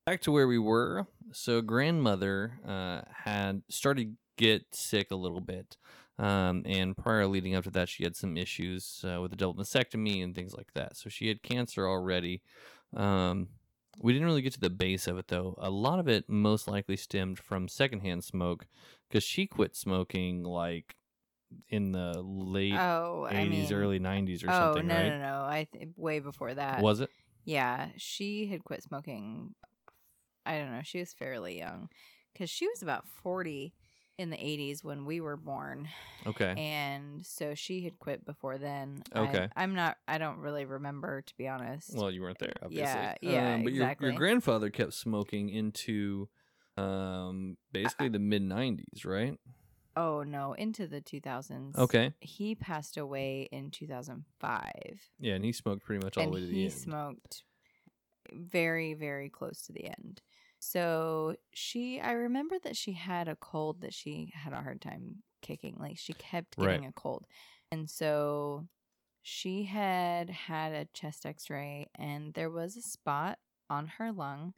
[0.05, 1.07] back to where we were.
[1.31, 5.77] So grandmother uh, had started get sick a little bit,
[6.17, 9.55] um, and prior leading up to that, she had some issues uh, with the double
[9.55, 10.97] mastectomy and things like that.
[10.97, 12.41] So she had cancer already.
[12.93, 13.47] Um,
[14.01, 15.55] we didn't really get to the base of it though.
[15.59, 18.65] A lot of it most likely stemmed from secondhand smoke
[19.09, 20.95] because she quit smoking like
[21.67, 23.73] in the late Oh, I 80s, mean.
[23.73, 25.09] early 90s or oh something, no right?
[25.09, 25.19] no no!
[25.19, 25.41] no.
[25.45, 26.81] I th- way before that.
[26.81, 27.09] Was it?
[27.45, 29.55] Yeah, she had quit smoking.
[30.45, 30.81] I don't know.
[30.83, 31.89] She was fairly young
[32.33, 33.73] because she was about 40
[34.19, 35.87] in the 80s when we were born.
[36.27, 36.53] Okay.
[36.57, 39.01] And so she had quit before then.
[39.15, 39.47] Okay.
[39.55, 41.95] I, am not, I don't really remember, to be honest.
[41.95, 42.83] well, you weren't there, obviously.
[42.83, 46.27] Yeah, yeah, Um, but your, your grandfather kept smoking into
[46.79, 49.35] um, basically the mid 90s, right?
[49.95, 51.77] oh, no, into the 2000s.
[51.77, 52.13] Okay.
[52.21, 54.63] He passed away in 2005.
[55.19, 56.63] Yeah, and he smoked pretty much all the way to the end.
[56.63, 57.43] he smoked
[58.31, 60.21] very, very close to the end.
[60.59, 65.23] So she, I remember that she had a cold that she had a hard time
[65.41, 65.75] kicking.
[65.77, 66.71] Like she kept Right.
[66.71, 67.25] getting a cold.
[67.71, 68.67] And so
[69.21, 73.37] she had had a chest x ray and there was a spot
[73.69, 74.53] on her lung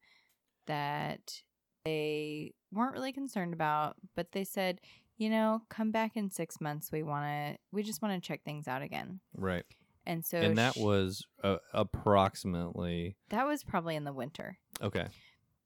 [0.67, 1.41] that
[1.85, 4.79] they weren't really concerned about, but they said,
[5.17, 6.91] you know, come back in six months.
[6.91, 9.19] We want to, we just want to check things out again.
[9.35, 9.65] Right.
[10.05, 14.57] And so, and that sh- was uh, approximately that was probably in the winter.
[14.81, 15.07] okay.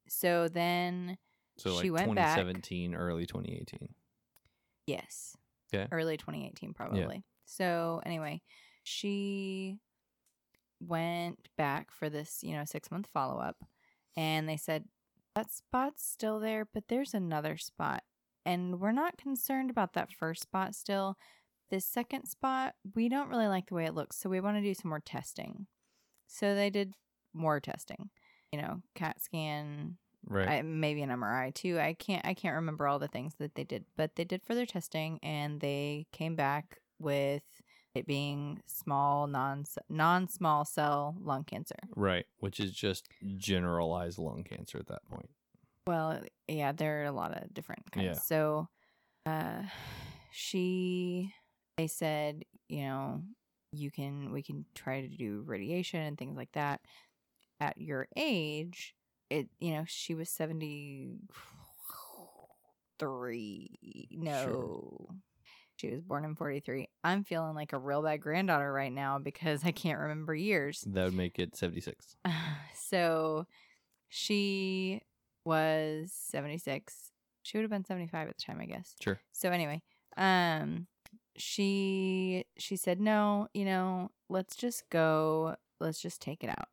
[0.07, 1.17] So then,
[1.57, 2.35] So like She went back.
[2.37, 3.89] 2017, early 2018.
[4.87, 5.35] yes.
[5.73, 5.87] Okay.
[5.91, 6.99] Early 2018, probably.
[6.99, 7.21] Yeah.
[7.45, 8.41] So anyway,
[8.83, 9.79] she
[10.79, 13.57] went back for this, you know, six month follow up.
[14.15, 14.85] And they said,
[15.35, 18.03] that spot's still there, but there's another spot.
[18.45, 21.17] And we're not concerned about that first spot still.
[21.69, 24.17] This second spot, we don't really like the way it looks.
[24.17, 25.67] So we want to do some more testing.
[26.27, 26.93] So they did
[27.33, 28.09] more testing,
[28.51, 30.47] you know, CAT scan, Right.
[30.47, 31.79] I, maybe an MRI too.
[31.79, 34.65] I can't I can't remember all the things that they did, but they did further
[34.65, 37.43] testing and they came back with
[37.95, 41.75] it being small non non small cell lung cancer.
[41.95, 42.25] right.
[42.39, 45.29] Which is just generalized lung cancer at that point.
[45.87, 48.05] Well, yeah, there are a lot of different kinds.
[48.05, 48.13] Yeah.
[48.13, 48.67] So,
[49.25, 49.63] uh,
[50.31, 51.33] she
[51.77, 53.23] they said, you know,
[53.71, 56.81] you can we can try to do radiation and things like that.
[57.59, 58.95] At your age,
[59.29, 61.15] it you know she was seventy
[62.99, 64.07] three.
[64.11, 65.07] No.
[65.77, 66.87] She was born in 43.
[67.03, 70.83] I'm feeling like a real bad granddaughter right now because I can't remember years.
[70.87, 72.15] That would make it 76.
[72.73, 73.45] so
[74.09, 75.01] she
[75.43, 77.11] was 76
[77.43, 79.19] she would have been 75 at the time i guess Sure.
[79.31, 79.79] so anyway
[80.17, 80.87] um
[81.35, 86.69] she she said no you know let's just go let's just take it out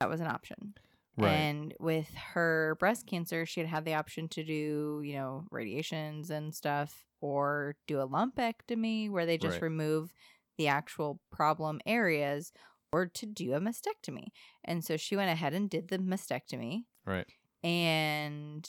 [0.00, 0.74] that was an option
[1.16, 1.30] Right.
[1.32, 6.30] and with her breast cancer she had had the option to do you know radiations
[6.30, 9.62] and stuff or do a lumpectomy where they just Right.
[9.62, 10.12] remove
[10.56, 12.52] the actual problem areas
[12.92, 14.28] or to do a mastectomy
[14.64, 17.26] and so she went ahead and did the mastectomy right.
[17.62, 18.68] and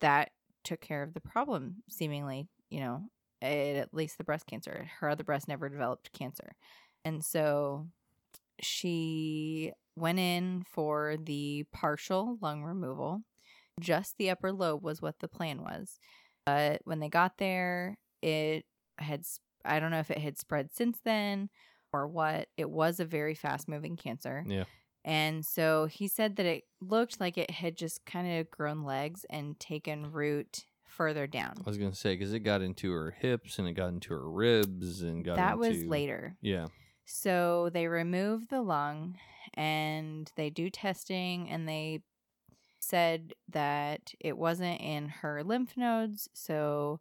[0.00, 0.30] that
[0.64, 3.02] took care of the problem seemingly you know
[3.42, 6.54] it, at least the breast cancer her other breast never developed cancer
[7.04, 7.86] and so
[8.60, 13.22] she went in for the partial lung removal
[13.80, 15.98] just the upper lobe was what the plan was
[16.50, 18.64] but when they got there it
[18.98, 19.22] had,
[19.64, 21.48] I don't know if it had spread since then
[21.92, 24.64] or what it was a very fast moving cancer Yeah.
[25.04, 29.24] and so he said that it looked like it had just kind of grown legs
[29.30, 31.54] and taken root further down.
[31.64, 34.12] I was going to say, because it got into her hips and it got into
[34.12, 36.36] her ribs and got That was later.
[36.42, 36.66] Yeah.
[37.06, 39.16] So they remove the lung
[39.54, 42.02] and they do testing and they
[42.80, 46.28] said that it wasn't in her lymph nodes.
[46.32, 46.98] So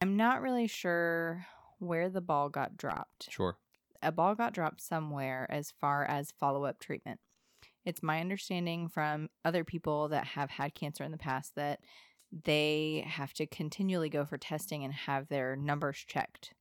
[0.00, 1.46] I'm not really sure
[1.78, 3.30] where the ball got dropped.
[3.30, 3.56] Sure.
[4.02, 7.20] a ball got dropped somewhere as far as follow up treatment.
[7.84, 11.80] It's my understanding from other people that have had cancer in the past that
[12.44, 16.52] they have to continually go for testing and have their numbers checked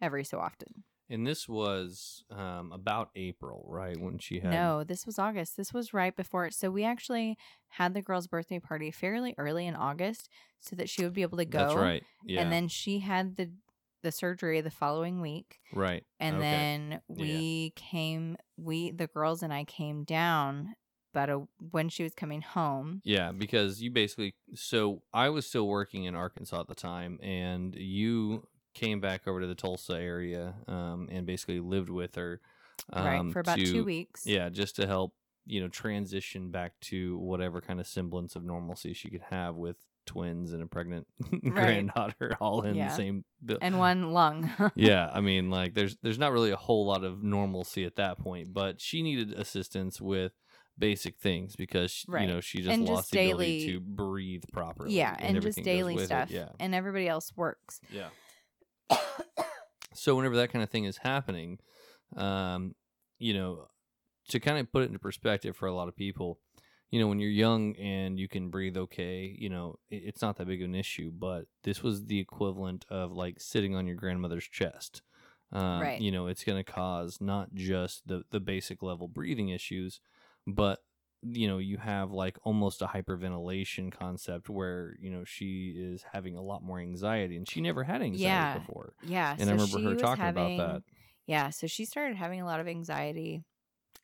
[0.00, 0.84] every so often.
[1.10, 3.98] And this was um, about April, right?
[4.00, 4.50] When she had.
[4.52, 5.56] No, this was August.
[5.56, 6.50] This was right before.
[6.50, 7.36] So we actually
[7.68, 10.28] had the girl's birthday party fairly early in August
[10.60, 11.58] so that she would be able to go.
[11.58, 12.02] That's right.
[12.24, 12.40] Yeah.
[12.40, 13.50] And then she had the
[14.02, 15.60] the surgery the following week.
[15.72, 16.04] right.
[16.18, 16.42] and Okay.
[16.42, 20.74] then we came we the girls and i came down
[21.14, 25.68] but a, when she was coming home Yeah, because you basically so I was still
[25.68, 30.54] working in Arkansas at the time, and you came back over to the Tulsa area,
[30.68, 32.40] um, and basically lived with her,
[32.92, 36.78] um, right for about to- two weeks Yeah, just to help you know transition back
[36.80, 41.06] to whatever kind of semblance of normalcy she could have with twins and a pregnant
[41.50, 42.88] granddaughter all in Yeah.
[42.88, 43.24] the same.
[43.40, 47.04] bu- and one lung yeah, I mean, like there's there's not really a whole lot
[47.04, 50.32] of normalcy at that point, but she needed assistance with
[50.78, 52.22] basic things because Right.
[52.22, 54.94] you know she just And lost just the ability daily- to breathe properly.
[54.94, 58.08] yeah and, just daily it, stuff Yeah, and everybody else works yeah.
[59.94, 61.58] So whenever that kind of thing is happening,
[62.16, 62.74] um,
[63.18, 63.68] you know,
[64.28, 66.40] to kind of put it into perspective for a lot of people,
[66.90, 70.36] you know, when you're young and you can breathe okay, you know, it, it's not
[70.38, 71.12] that big of an issue.
[71.12, 75.02] But this was the equivalent of like sitting on your grandmother's chest.
[75.52, 76.00] Um, Right.
[76.00, 80.00] You know, it's going to cause not just the the basic level breathing issues,
[80.46, 80.80] but
[81.22, 86.36] you know, you have like almost a hyperventilation concept where you know she is having
[86.36, 88.58] a lot more anxiety, and she never had anxiety Yeah.
[88.58, 88.94] before.
[89.02, 90.82] yeah And so I remember she her talking having- about that.
[91.26, 93.44] yeah so she started having a lot of anxiety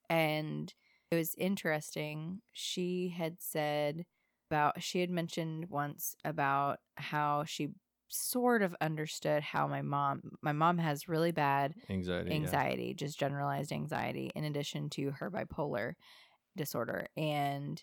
[0.09, 0.73] and
[1.11, 4.05] it was interesting she had said
[4.51, 7.69] about she had mentioned once about how she
[8.09, 12.31] sort of understood how my mom my mom has really bad Anxiety.
[12.31, 12.37] yeah.
[12.37, 15.93] anxiety, just generalized anxiety, in addition to her bipolar
[16.57, 17.07] disorder.
[17.17, 17.83] And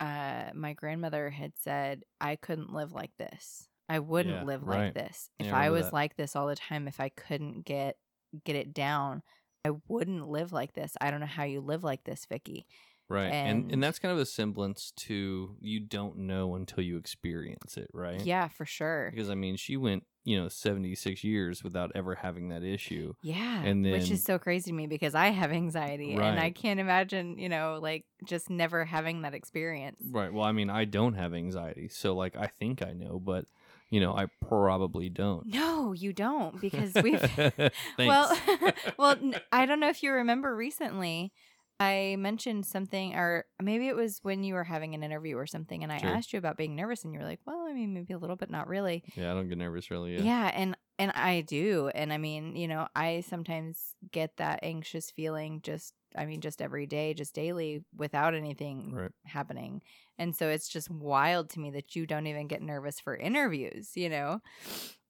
[0.00, 3.68] uh, my grandmother had said, I couldn't live like this.
[3.88, 4.84] I wouldn't Yeah, live right.
[4.86, 5.30] like this.
[5.38, 5.92] Yeah, If I I was that.
[5.94, 7.96] like this all the time, if I couldn't get
[8.44, 9.22] get it down,
[9.64, 10.92] I wouldn't live like this.
[11.00, 12.66] I don't know how you live like this, Vicky.
[13.08, 13.32] Right.
[13.32, 17.78] And, and And- that's kind of a semblance to you don't know until you experience
[17.78, 18.20] it, right?
[18.24, 19.10] Yeah, for sure.
[19.10, 23.14] Because I mean, she went, you know, 76 years without ever having that issue.
[23.22, 23.62] Yeah.
[23.62, 26.78] And which then- is so crazy to me because I have anxiety and I can't
[26.78, 29.96] imagine, you know, like just never having that experience.
[30.10, 30.30] Right.
[30.30, 31.88] Well, I mean, I don't have anxiety.
[31.88, 33.46] So, like, I think I know, but,
[33.88, 35.46] you know, I probably don't.
[35.46, 37.22] No, you don't because we've
[37.98, 38.38] Well,
[38.98, 39.16] well,
[39.50, 41.32] I don't know if you remember recently.
[41.80, 45.82] I mentioned something, or maybe it was when you were having an interview or something,
[45.84, 46.10] and I Sure.
[46.10, 48.36] asked you about being nervous, and you were like, "Well, I mean, maybe a little,
[48.36, 50.14] but not really." yeah, I don't get nervous really.
[50.16, 50.22] Yeah.
[50.22, 50.50] Yeah.
[50.54, 55.60] and and I do, and I mean, you know, I sometimes get that anxious feeling
[55.62, 59.12] just, I mean, just every day, just daily, without anything Right.
[59.24, 59.82] happening,
[60.18, 63.92] and so it's just wild to me that you don't even get nervous for interviews,
[63.96, 64.40] you know?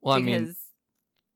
[0.03, 0.68] Well, I mean, Because-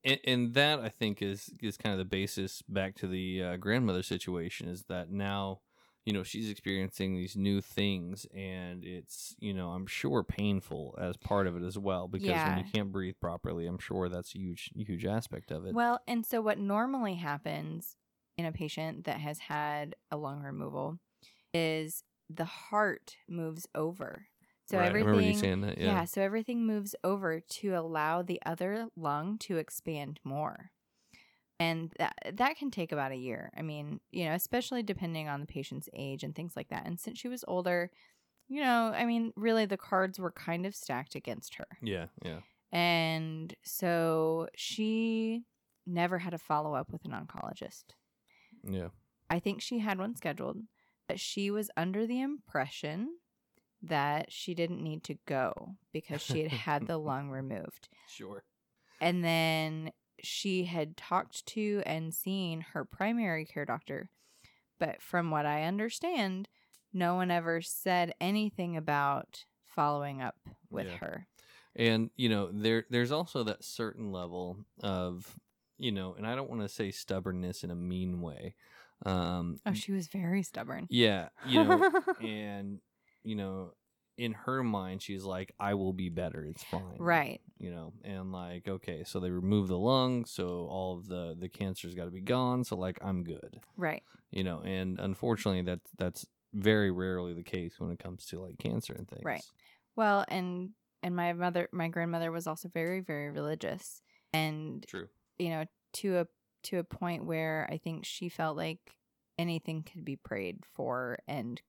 [0.04, 3.56] and, and that I think is is kind of the basis back to the uh,
[3.56, 5.60] grandmother situation is that now
[6.04, 11.16] you know she's experiencing these new things and it's you know I'm sure painful as
[11.16, 14.38] part of it as well because when you can't breathe properly I'm sure that's a
[14.38, 15.74] huge huge aspect of it.
[15.74, 17.96] Well, and so what normally happens
[18.36, 20.98] in a patient that has had a lung removal
[21.54, 24.26] is the heart moves over.
[24.66, 25.78] So right, everything remember you saying that.
[25.78, 25.86] yeah.
[25.86, 26.04] Yeah.
[26.04, 30.70] so everything moves over to allow the other lung to expand more.
[31.58, 33.52] And that that can take about a year.
[33.56, 36.86] I mean, you know, especially depending on the patient's age and things like that.
[36.86, 37.90] And since she was older,
[38.48, 41.66] you know, I mean, really the cards were kind of stacked against her.
[41.82, 42.06] Yeah.
[42.24, 42.40] Yeah.
[42.72, 45.44] And so she
[45.86, 47.84] never had a follow up with an oncologist.
[48.64, 48.88] Yeah.
[49.30, 50.58] I think she had one scheduled,
[51.08, 53.16] but she was under the impression
[53.82, 57.88] that she didn't need to go because she had had the lung removed.
[58.08, 58.42] Sure.
[59.00, 59.92] And then
[60.22, 64.08] she had talked to and seen her primary care doctor.
[64.78, 66.48] But from what I understand,
[66.92, 70.36] no one ever said anything about following up
[70.70, 70.96] with Yeah.
[70.98, 71.26] her.
[71.74, 75.38] And you know, there there's also that certain level of
[75.78, 78.54] you know, and I don't want to say stubbornness in a mean way.
[79.04, 80.86] Um, Oh, she was very stubborn.
[80.90, 81.82] yeah, you know,
[82.22, 82.80] and
[83.24, 83.72] you know,
[84.18, 86.44] in her mind, she's like, "I will be better.
[86.44, 87.40] It's fine." right.
[87.58, 91.48] You know, and like, okay, so they remove the lung, so all of the the
[91.48, 92.64] cancer's got to be gone.
[92.64, 93.60] So like, I'm good.
[93.76, 94.02] Right.
[94.30, 98.58] You know, and unfortunately, that's that's very rarely the case when it comes to like
[98.58, 99.24] cancer and things.
[99.24, 99.44] Right.
[99.96, 100.70] Well, and
[101.02, 105.08] and my mother, my grandmother was also very, very religious, and True.
[105.38, 106.26] you know, to a
[106.64, 108.78] to a point where I think she felt like
[109.38, 111.60] anything could be prayed for and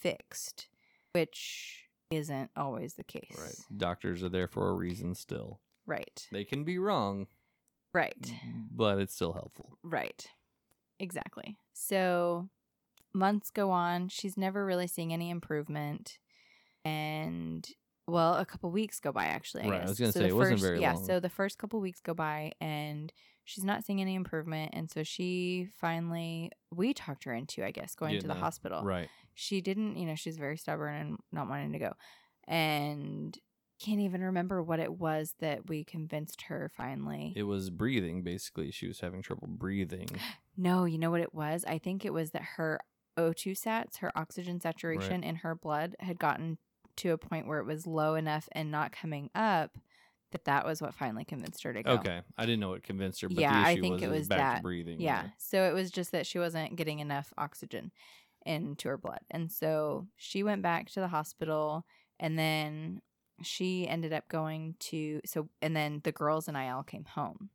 [0.00, 0.68] fixed,
[1.18, 3.36] which isn't always the case.
[3.40, 3.54] Right.
[3.78, 5.14] Doctors are there for a reason.
[5.14, 6.26] Still, Right.
[6.32, 7.28] they can be wrong,
[7.92, 8.32] Right.
[8.70, 9.78] but it's still helpful.
[9.82, 10.26] Right.
[10.98, 11.56] Exactly.
[11.72, 12.48] So
[13.14, 14.08] months go on.
[14.08, 16.18] She's never really seeing any improvement.
[16.84, 17.66] And
[18.06, 19.62] well, a couple weeks go by actually.
[19.62, 21.04] I Right, I was gonna So say, it wasn't first- very yeah, long.
[21.06, 23.12] so the first couple weeks go by and
[23.44, 24.70] she's not seeing any improvement.
[24.74, 28.82] And so she finally we talked her into, I guess, going to the hospital.
[28.82, 29.08] Right.
[29.34, 31.92] She didn't, you know, she's very stubborn and not wanting to go.
[32.48, 33.36] And
[33.80, 37.32] can't even remember what it was that we convinced her finally.
[37.36, 38.22] It was breathing.
[38.22, 40.08] Basically, she was having trouble breathing.
[40.56, 41.64] No, you know what it was?
[41.66, 42.78] I think it was that her
[43.18, 46.58] O2 sats, her oxygen saturation in her blood had gotten
[46.98, 49.76] to a point where it was low enough and not coming up
[50.34, 51.92] that that was what finally convinced her to go.
[51.92, 54.28] Okay, I didn't know what convinced her, but Yeah, the I think was it was
[54.28, 54.56] that.
[54.56, 55.00] to breathing.
[55.00, 55.28] Yeah.
[55.38, 57.92] So it was just that she wasn't getting enough oxygen
[58.44, 59.20] into her blood.
[59.30, 61.86] And so she went back to the hospital
[62.18, 63.00] and then
[63.42, 67.50] she ended up going to so and then the girls and I all came home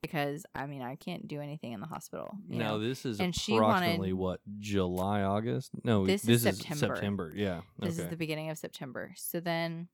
[0.00, 2.36] because I mean I can't do anything in the hospital.
[2.48, 2.78] You Now know?
[2.78, 5.72] this is And she approximately wanted- what July, August?
[5.84, 6.94] No, This this, is is September.
[6.96, 7.32] September.
[7.34, 7.60] Yeah.
[7.80, 8.04] This okay.
[8.04, 9.12] is the beginning of September.
[9.16, 9.88] So then,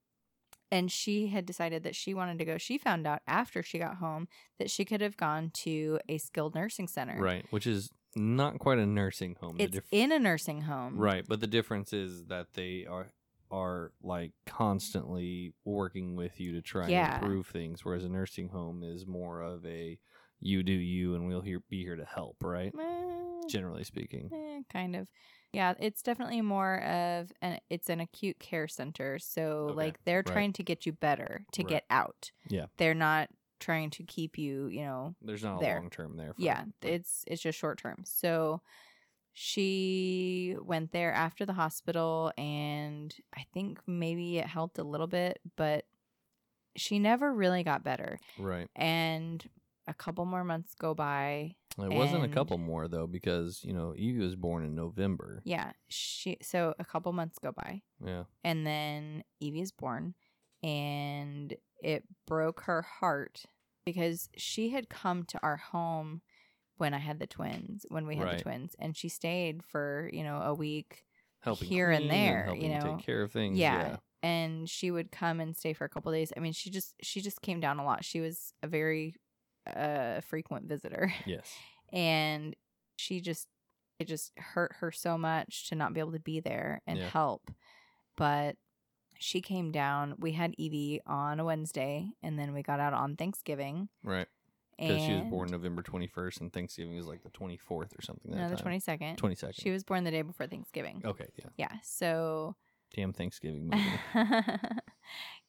[0.71, 2.59] and she had decided that she wanted to go.
[2.59, 6.55] She found out after she got home that she could have gone to a skilled
[6.55, 7.19] nursing center.
[7.21, 9.57] right, which is not quite a nursing home.
[9.59, 10.97] It's diff- in a nursing home.
[10.99, 13.09] right, but the difference is that they are
[13.51, 17.15] are like constantly working with you to try Yeah.
[17.15, 19.99] and improve things, whereas a nursing home is more of a
[20.41, 22.73] you do you and we'll here be here to help, right?
[22.79, 24.31] Eh, Generally speaking.
[24.33, 25.09] eh, kind of.
[25.53, 29.19] Yeah, it's definitely more of an it's an acute care center.
[29.19, 30.27] So Okay, like they're right.
[30.27, 31.69] trying to get you better to Right.
[31.69, 32.31] get out.
[32.49, 32.67] Yeah.
[32.77, 33.31] They're not
[33.61, 36.35] trying to keep you, you know, There's not a long term there.
[36.35, 38.03] For, yeah, for- it's it's just short term.
[38.05, 38.61] So
[39.33, 45.41] she went there after the hospital and I think maybe it helped a little bit,
[45.57, 45.85] but
[46.77, 48.19] she never really got better.
[48.39, 48.69] right.
[48.77, 49.49] And
[49.87, 51.55] a couple more months go by.
[51.77, 55.43] It wasn't a couple more though, because you know Evie was born in November.
[55.45, 57.83] Yeah, she so a couple months go by.
[58.05, 58.25] Yeah.
[58.45, 60.15] and then Evie is born,
[60.63, 63.45] and it broke her heart
[63.87, 66.23] because she had come to our home
[66.77, 68.39] when I had the twins, when we had Right.
[68.39, 71.05] the twins, and she stayed for you know a week,
[71.41, 72.97] Helping Here and there, helping you know.
[72.97, 73.57] take care of things.
[73.59, 73.99] yeah.
[74.21, 76.33] And she would come and stay for a couple days.
[76.37, 78.05] I mean, she just she just came down a lot.
[78.05, 79.15] She was a very
[79.77, 81.53] uh frequent visitor, Yes.
[81.93, 82.55] and
[82.97, 83.47] she just
[83.99, 87.09] it just hurt her so much to not be able to be there and Yeah.
[87.09, 87.51] help
[88.17, 88.57] but
[89.19, 93.17] she came down we had evie on a wednesday and then we got out on
[93.17, 94.29] thanksgiving Right.
[94.79, 98.31] Because she was born November 21st and Thanksgiving was like the 24th or something.
[98.31, 98.79] That no the time.
[98.81, 99.55] 22nd 22nd.
[99.61, 101.27] she was born the day before thanksgiving Okay.
[101.37, 101.47] Yeah.
[101.57, 102.55] yeah so
[102.95, 103.71] Damn Thanksgiving
[104.15, 104.27] movie.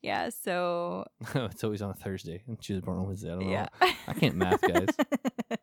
[0.02, 3.30] yeah so it's always on a Thursday, and she was born on Wednesday.
[3.32, 3.68] I don't know.
[4.08, 4.88] I can't math, guys.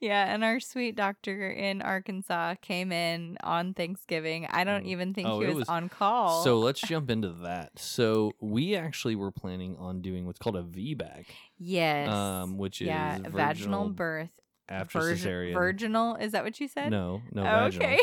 [0.00, 4.88] yeah and our sweet doctor in arkansas came in on thanksgiving i don't Mm.
[4.88, 7.78] even think Oh, he was, was- on call So let's jump into that.
[7.78, 11.26] So we actually were planning on doing what's called a VBAC,
[11.58, 14.30] yes um, which yeah is vaginal virginal birth
[14.68, 15.52] after Virgin- cesarean.
[15.54, 17.98] virginal is that what you said No, no, Oh, okay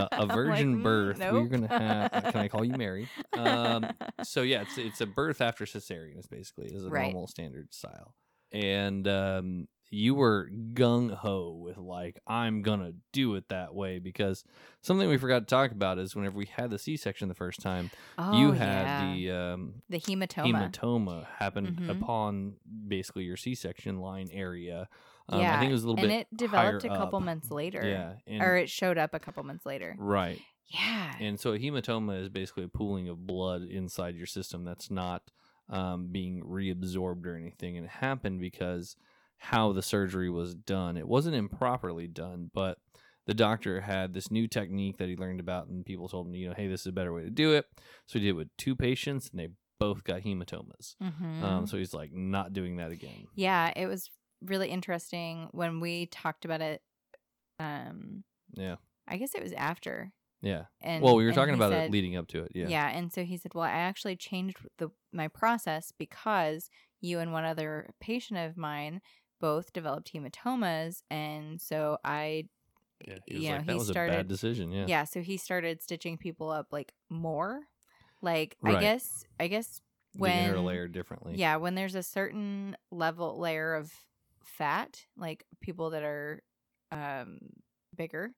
[0.00, 1.18] a, a I'm like, virgin mm, birth.
[1.18, 2.32] We're gonna have.
[2.32, 3.08] Can I call you Mary?
[3.32, 3.86] Um,
[4.22, 6.18] so yeah, it's it's a birth after cesarean.
[6.18, 7.04] Is basically is a Right.
[7.12, 8.14] normal standard style.
[8.52, 14.44] And um, you were gung ho with like I'm gonna do it that way because
[14.82, 17.60] something we forgot to talk about is whenever we had the C section the first
[17.60, 19.12] time, oh, you had yeah.
[19.14, 20.70] the um, the hematoma.
[20.72, 21.90] hematoma happen Mhm.
[21.90, 22.54] upon
[22.88, 24.88] basically your C section line area.
[25.28, 27.24] Um, yeah, I think it was a little and bit it developed a couple up.
[27.24, 27.82] months later.
[27.82, 29.96] Yeah, and, or it showed up a couple months later.
[29.98, 30.40] right.
[30.68, 34.90] Yeah, And so a hematoma is basically a pooling of blood inside your system that's
[34.90, 35.22] not
[35.68, 37.76] um, being reabsorbed or anything.
[37.76, 38.96] And it happened because
[39.38, 40.96] how the surgery was done.
[40.96, 42.78] It wasn't improperly done, but
[43.26, 46.48] the doctor had this new technique that he learned about, and people told him, you
[46.48, 47.66] know, hey, this is a better way to do it.
[48.06, 49.48] So he did it with two patients, and they
[49.78, 50.96] both got hematomas.
[51.00, 53.26] hmm Um, so he's like, not doing that again.
[53.34, 54.10] yeah, it was
[54.42, 56.82] really interesting when we talked about it.
[57.58, 58.24] Um,
[58.54, 58.76] Yeah.
[59.08, 60.12] I guess it was after.
[60.42, 60.64] Yeah.
[60.80, 62.52] And well, we were talking about said- it leading up to it.
[62.54, 62.68] Yeah.
[62.68, 66.68] Yeah, and so he said, "Well, I actually changed the my process because
[67.00, 69.00] you and one other patient of mine
[69.40, 72.48] both developed hematomas, and so I,
[73.06, 74.72] Yeah, he was you know, like, that he was a started, bad decision.
[74.72, 74.86] Yeah.
[74.88, 75.04] yeah.
[75.04, 77.60] so he started stitching people up like more,
[78.22, 79.80] like I guess, I guess
[80.14, 81.34] the when inner layer differently.
[81.36, 83.92] yeah, when there's a certain level layer of
[84.46, 86.42] fat, like people that are
[86.92, 87.38] um
[87.96, 88.30] bigger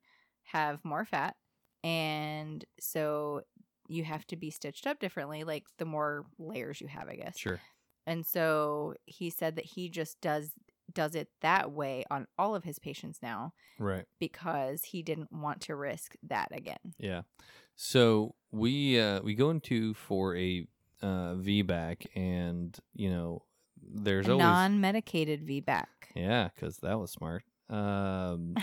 [0.43, 1.35] have more fat
[1.83, 3.41] and so
[3.87, 7.37] you have to be stitched up differently like the more layers you have, I guess.
[7.37, 7.59] Sure.
[8.07, 10.51] And so he said that he just does
[10.91, 14.05] does it that way on all of his patients now Right.
[14.19, 16.95] because he didn't want to risk that again.
[16.97, 17.21] Yeah.
[17.75, 20.65] So we uh we go into for a
[21.01, 23.43] uh VBAC and you know
[23.81, 25.85] there's A always non-medicated VBAC.
[26.15, 27.43] Yeah, cuz that was smart.
[27.69, 28.55] Um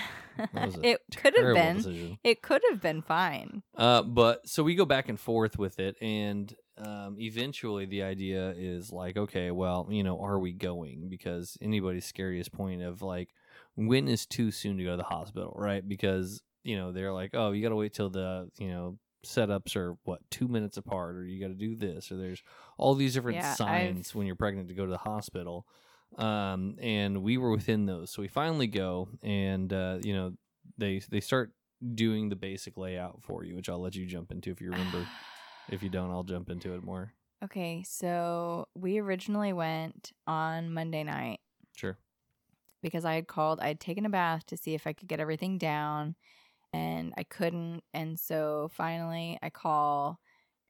[0.52, 2.18] was it could have been decision.
[2.24, 3.62] It could have been fine.
[3.74, 8.52] Uh but so we go back and forth with it and um eventually the idea
[8.56, 13.30] is like okay, well, you know, are we going because anybody's scariest point of like
[13.76, 15.86] when is too soon to go to the hospital, right?
[15.86, 19.76] Because you know, they're like, "Oh, you got to wait till the, you know, setups
[19.76, 22.42] are what two minutes apart, or you got to do this, or there's
[22.78, 25.66] all these different Yeah, I've- signs when you're pregnant to go to the hospital.
[26.18, 30.32] Um, and we were within those, so we finally go, and uh, you know,
[30.78, 31.52] they they start
[31.94, 35.06] doing the basic layout for you, which I'll let you jump into if you remember.
[35.68, 37.12] if you don't, I'll jump into it more.
[37.44, 41.40] Okay, so we originally went on Monday night
[41.74, 41.98] Sure.
[42.82, 45.20] because I had called, I had taken a bath to see if I could get
[45.20, 46.14] everything down
[46.76, 47.82] and I couldn't.
[47.94, 50.18] And so finally I call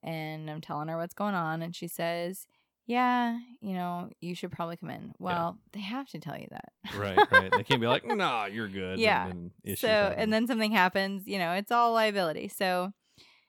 [0.03, 1.63] and I'm telling her what's going on.
[1.63, 2.47] And she says,
[2.87, 5.13] Yeah, you know, you should probably come in.
[5.19, 6.73] Well, they have to tell you that.
[6.97, 7.51] Right, right.
[7.51, 9.27] They can't be like, "Nah, you're good." Yeah.
[9.29, 10.19] And then so happen.
[10.21, 12.93] and then something happens you know it's all liability so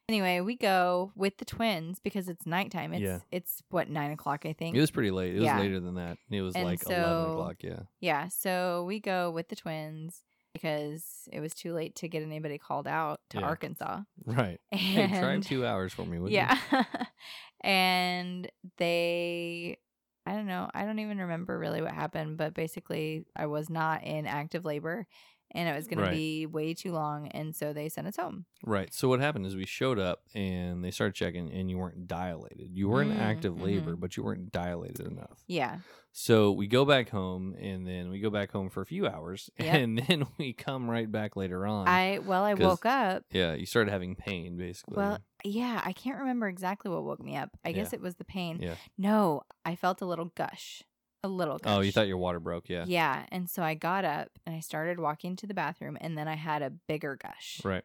[0.10, 3.20] anyway we go with the twins because it's nighttime it's Yeah.
[3.32, 5.34] it's what nine o'clock i think it was pretty late.
[5.36, 5.60] It was Yeah.
[5.60, 6.18] later than that.
[6.32, 7.58] It was And like eleven o'clock.
[7.62, 7.82] Yeah.
[8.00, 10.24] yeah so we go with the twins
[10.62, 13.46] because it was too late to get anybody called out to Yeah.
[13.46, 14.02] Arkansas.
[14.26, 14.60] Right.
[14.72, 16.38] And Hey, drive two hours for me, would you?
[16.38, 16.58] yeah.
[17.62, 19.78] and they
[20.26, 24.04] I don't know, I don't even remember really what happened, but basically I was not
[24.04, 25.08] in active labor
[25.52, 26.10] and it was going Right.
[26.10, 28.46] to be way too long and so they sent us home.
[28.64, 28.94] Right.
[28.94, 32.70] So what happened is we showed up and they started checking and you weren't dilated.
[32.74, 34.00] You were in Mm, active labor, mhm.
[34.00, 35.44] but you weren't dilated enough.
[35.48, 35.80] Yeah.
[36.12, 39.50] So we go back home and then we go back home for a few hours
[39.60, 39.74] Yep.
[39.76, 41.88] and then we come right back later on.
[41.88, 43.24] I well I woke up.
[43.32, 44.98] yeah, you started having pain basically.
[44.98, 47.52] Well, yeah, I can't remember exactly what woke me up.
[47.64, 47.98] I guess Yeah.
[47.98, 48.60] it was the pain.
[48.62, 48.76] Yeah.
[48.98, 50.84] No, I felt a little gush.
[51.24, 51.76] A little gush.
[51.76, 52.86] oh, you thought your water broke, yeah.
[52.88, 56.28] Yeah, and so I got up and I started walking to the bathroom and then
[56.28, 57.60] I had a bigger gush.
[57.64, 57.84] Right.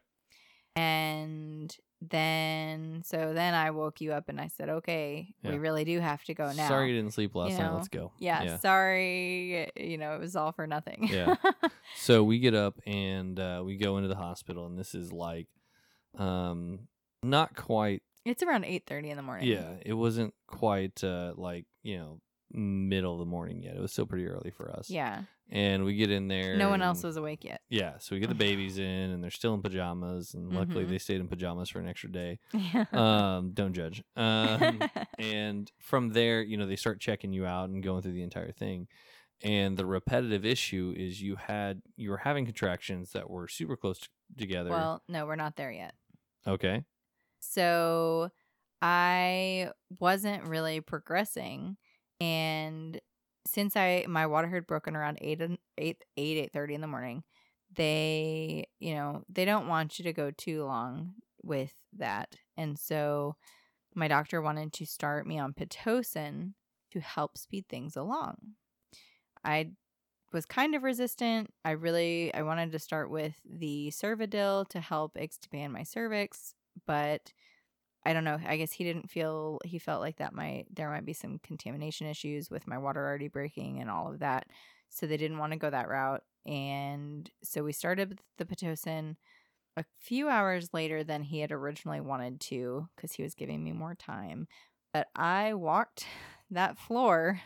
[0.75, 5.51] And then so then I woke you up and I said, "Okay, Yeah.
[5.51, 7.73] we really do have to go now." Sorry you didn't sleep last You night.
[7.73, 8.11] Let's go.
[8.19, 9.71] Yeah, sorry.
[9.75, 11.07] You know, it was all for nothing.
[11.11, 11.35] Yeah.
[11.95, 15.47] So we get up and uh, we go into the hospital and this is like
[16.17, 16.87] um
[17.21, 19.47] not quite it's around 8:30 in the morning.
[19.47, 22.19] Yeah, it wasn't quite uh, like you know
[22.53, 23.75] middle of the morning yet.
[23.75, 24.89] It was still pretty early for us.
[24.89, 25.23] Yeah.
[25.49, 26.55] and we get in there.
[26.55, 27.61] No one else was awake yet.
[27.69, 30.89] Yeah, so we get the babies in, and they're still in pajamas, and luckily Mhm.
[30.89, 32.39] they stayed in pajamas for an extra day.
[32.53, 32.85] Yeah.
[32.93, 34.03] Um, don't judge.
[34.15, 34.79] Um,
[35.19, 38.51] and from there, you know, they start checking you out and going through the entire
[38.51, 38.87] thing.
[39.43, 43.99] And the repetitive issue is you had you were having contractions that were super close
[43.99, 44.69] t- together.
[44.69, 45.93] well, no, we're not there yet.
[46.47, 46.85] okay,
[47.39, 48.31] So
[48.81, 51.77] I wasn't really progressing
[52.23, 52.99] and
[53.45, 57.23] since I my water had broken around 8 and 8 8 8:30 in the morning,
[57.75, 62.35] they, you know, they don't want you to go too long with that.
[62.55, 63.35] And so
[63.95, 66.53] my doctor wanted to start me on pitocin
[66.91, 68.37] to help speed things along.
[69.43, 69.71] I
[70.31, 71.53] was kind of resistant.
[71.65, 76.55] I really I wanted to start with the Cervidil to help expand my cervix,
[76.87, 77.33] but
[78.05, 78.39] I don't know.
[78.45, 82.07] I guess he didn't feel he felt like that might there might be some contamination
[82.07, 84.47] issues with my water already breaking and all of that.
[84.89, 86.23] So they didn't want to go that route.
[86.45, 89.15] And so we started the Pitocin
[89.77, 93.71] a few hours later than he had originally wanted to because he was giving me
[93.71, 94.47] more time.
[94.93, 96.05] But I walked
[96.51, 97.41] that floor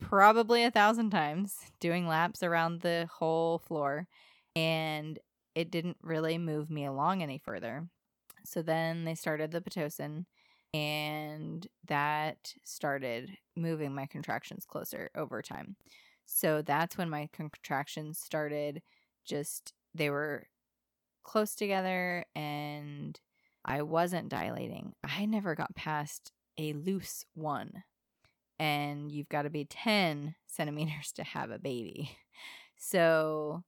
[0.00, 4.06] probably a thousand times, doing laps around the whole floor,
[4.54, 5.18] and
[5.54, 7.88] it didn't really move me along any further.
[8.44, 10.26] So then they started the Pitocin,
[10.72, 15.76] and that started moving my contractions closer over time.
[16.26, 18.82] So that's when my contractions started
[19.24, 20.46] just, they were
[21.22, 23.18] close together and
[23.64, 24.94] I wasn't dilating.
[25.04, 27.84] I never got past a loose one.
[28.58, 32.16] And you've got to be 10 centimeters to have a baby.
[32.76, 33.64] So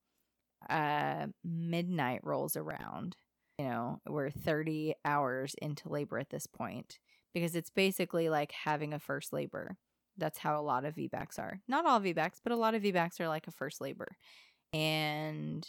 [0.68, 3.16] uh midnight rolls around.
[3.58, 6.98] You know, we're 30 hours into labor at this point
[7.32, 9.76] because it's basically like having a first labor.
[10.18, 11.60] That's how a lot of VBACs are.
[11.68, 14.16] Not all VBACs, but a lot of VBACs are like a first labor.
[14.72, 15.66] And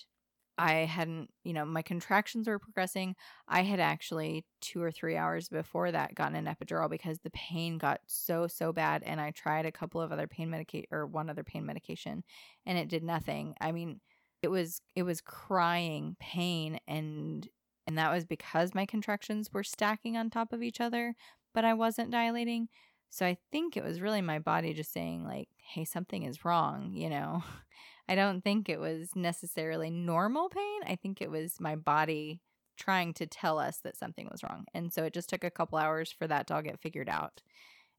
[0.58, 3.16] I hadn't, you know, my contractions were progressing.
[3.48, 7.78] I had actually two or three hours before that gotten an epidural because the pain
[7.78, 9.04] got so, so bad.
[9.04, 12.24] And I tried a couple of other pain medication or one other pain medication
[12.66, 13.56] and it did nothing.
[13.62, 14.02] I mean,
[14.42, 17.48] it was, it was crying pain and,
[17.88, 21.16] and that was because my contractions were stacking on top of each other,
[21.54, 22.68] but I wasn't dilating.
[23.10, 26.92] So I think it was really my body just saying, like, hey, something is wrong,
[26.94, 27.44] you know?
[28.10, 30.82] I don't think it was necessarily normal pain.
[30.86, 32.42] I think it was my body
[32.78, 34.66] trying to tell us that something was wrong.
[34.74, 37.42] And so it just took a couple hours for that to all get figured out.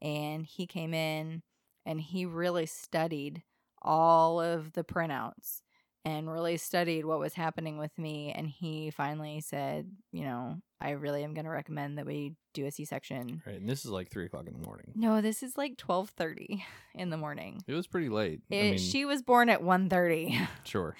[0.00, 1.42] And he came in
[1.84, 3.42] and he really studied
[3.82, 5.62] all of the printouts
[6.04, 8.32] and really studied what was happening with me.
[8.34, 12.66] And he finally said, you know, I really am going to recommend that we do
[12.66, 13.42] a C section.
[13.46, 13.60] right.
[13.60, 14.92] And this is like three o'clock in the morning.
[14.94, 17.62] No, this is like twelve thirty in the morning.
[17.66, 18.40] It was pretty late.
[18.50, 20.46] I mean, she was born at 1.30.
[20.64, 20.96] sure.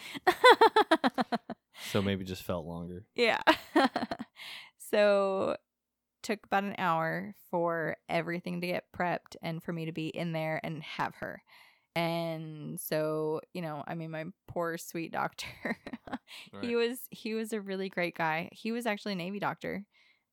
[1.90, 3.04] So maybe just felt longer.
[3.14, 3.40] yeah.
[4.78, 5.56] so
[6.22, 10.32] took about an hour for everything to get prepped and for me to be in
[10.32, 11.40] there and have her.
[11.94, 15.46] And so, you know, I mean my poor sweet doctor.
[16.60, 18.50] he was he was a really great guy.
[18.52, 19.84] He was actually a Navy doctor.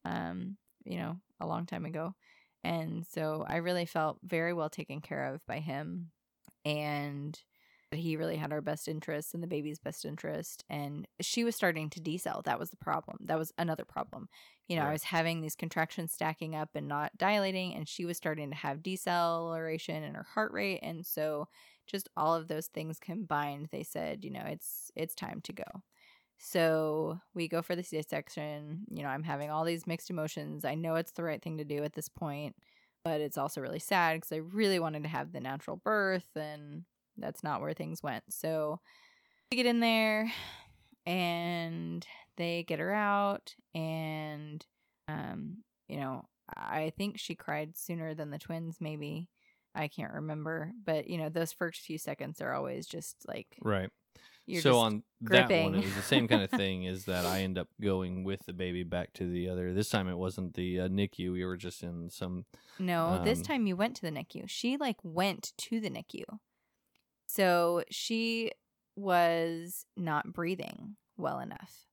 [0.04, 2.14] Um, you know, a long time ago.
[2.64, 6.12] And so I really felt very well taken care of by him
[6.64, 7.40] and
[7.98, 11.90] he really had our best interest and the baby's best interest and she was starting
[11.90, 14.28] to decel that was the problem that was another problem
[14.68, 18.18] you know i was having these contractions stacking up and not dilating and she was
[18.18, 21.48] starting to have deceleration in her heart rate and so
[21.88, 25.64] just all of those things combined, they said, you know, it's it's time to go.
[26.38, 28.86] So we go for the C section.
[28.90, 30.66] You know, I'm having all these mixed emotions.
[30.66, 32.56] I know it's the right thing to do at this point,
[33.04, 36.84] but it's also really sad because I really wanted to have the natural birth, and
[37.18, 38.24] that's not where things went.
[38.30, 38.80] So
[39.52, 40.32] we get in there,
[41.06, 42.06] and
[42.38, 44.66] they get her out, and
[45.08, 45.58] um,
[45.88, 49.30] you know, I think she cried sooner than the twins, maybe.
[49.78, 53.90] I can't remember, but you know, those first few seconds are always just like Right.
[54.46, 56.84] you're so on that one, it was the same kind of thing.
[56.86, 59.74] Is that I end up going with the baby back to the other.
[59.74, 61.34] This time it wasn't the uh, NICU.
[61.34, 62.46] We were just in some.
[62.80, 64.46] No, this Um, time you went to the NICU.
[64.48, 66.24] She like went to the NICU.
[67.36, 68.52] So she
[68.96, 71.88] was not breathing well enough.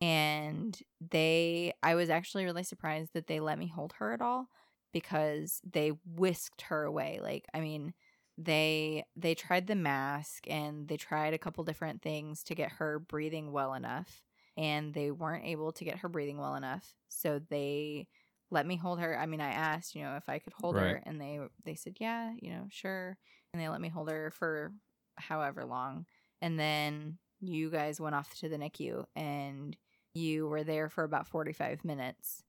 [0.00, 4.48] And they I was actually really surprised that they let me hold her at all
[4.92, 7.20] because they whisked her away.
[7.22, 7.94] Like I mean,
[8.38, 12.98] they they tried the mask and they tried a couple different things to get her
[12.98, 14.22] breathing well enough
[14.56, 16.94] and they weren't able to get her breathing well enough.
[17.08, 18.08] So they
[18.50, 19.18] let me hold her.
[19.18, 21.96] I mean, I asked, you know, if I could hold her, and they they said,
[22.00, 23.18] yeah, you know, sure,
[23.56, 24.72] and they let me hold her for
[25.16, 26.04] however long,
[26.42, 29.76] and then you guys went off to the NICU, and
[30.14, 32.42] you were there for about forty five minutes.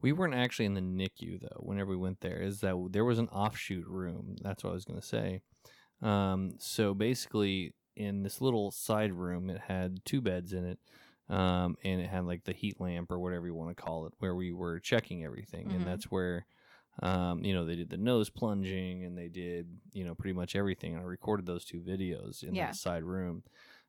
[0.00, 1.60] We weren't actually in the NICU though.
[1.60, 4.36] Whenever we went there, is that there was an offshoot room.
[4.42, 5.40] That's what I was going to say.
[6.02, 10.78] Um, so basically, in this little side room, it had two beds in it,
[11.34, 14.12] um, and it had like the heat lamp or whatever you want to call it,
[14.18, 15.76] where we were checking everything, Mhm.
[15.76, 16.46] and that's where,
[17.02, 20.56] um, you know, they did the nose plunging and they did, you know, pretty much
[20.56, 20.94] everything.
[20.94, 22.66] And I recorded those two videos in Yeah.
[22.66, 23.42] that side room.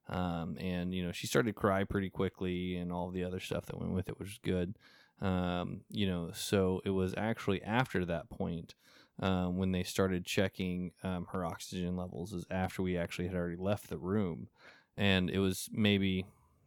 [0.09, 3.65] Um, and you know, she started to cry pretty quickly, and all the other stuff
[3.65, 4.77] that went with it, which was good.
[5.19, 8.75] Um, you know, so it was actually after that point
[9.19, 13.55] um, when they started checking um, her oxygen levels is after we actually had already
[13.57, 14.47] left the room
[14.95, 16.25] and it was maybe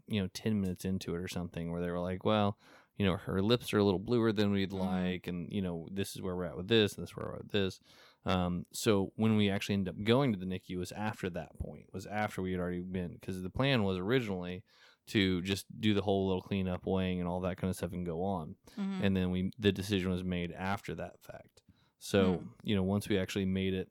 [0.09, 2.59] you know 10 minutes into it or something where they were like well
[3.01, 4.79] you know her lips are a little bluer than we'd Mhm.
[4.91, 7.27] like and you know this is where we're at with this and this is where
[7.29, 7.81] we're at with this
[8.27, 11.87] um, so when we actually ended up going to the NICU was after that point
[11.95, 14.63] was after we had already been because the plan was originally
[15.07, 18.05] to just do the whole little cleanup weighing and all that kind of stuff and
[18.05, 19.01] go on Mhm.
[19.03, 21.63] and then we the decision was made after that fact.
[21.99, 22.47] So Hmm.
[22.69, 23.89] you know, once we actually made it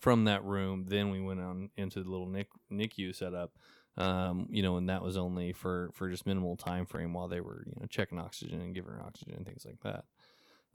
[0.00, 3.52] from that room, then we went on into the little NIC, NICU setup.
[3.98, 7.40] Um, you know, and that was only for for just minimal time frame while they
[7.40, 10.04] were you know checking oxygen and giving her oxygen and things like that.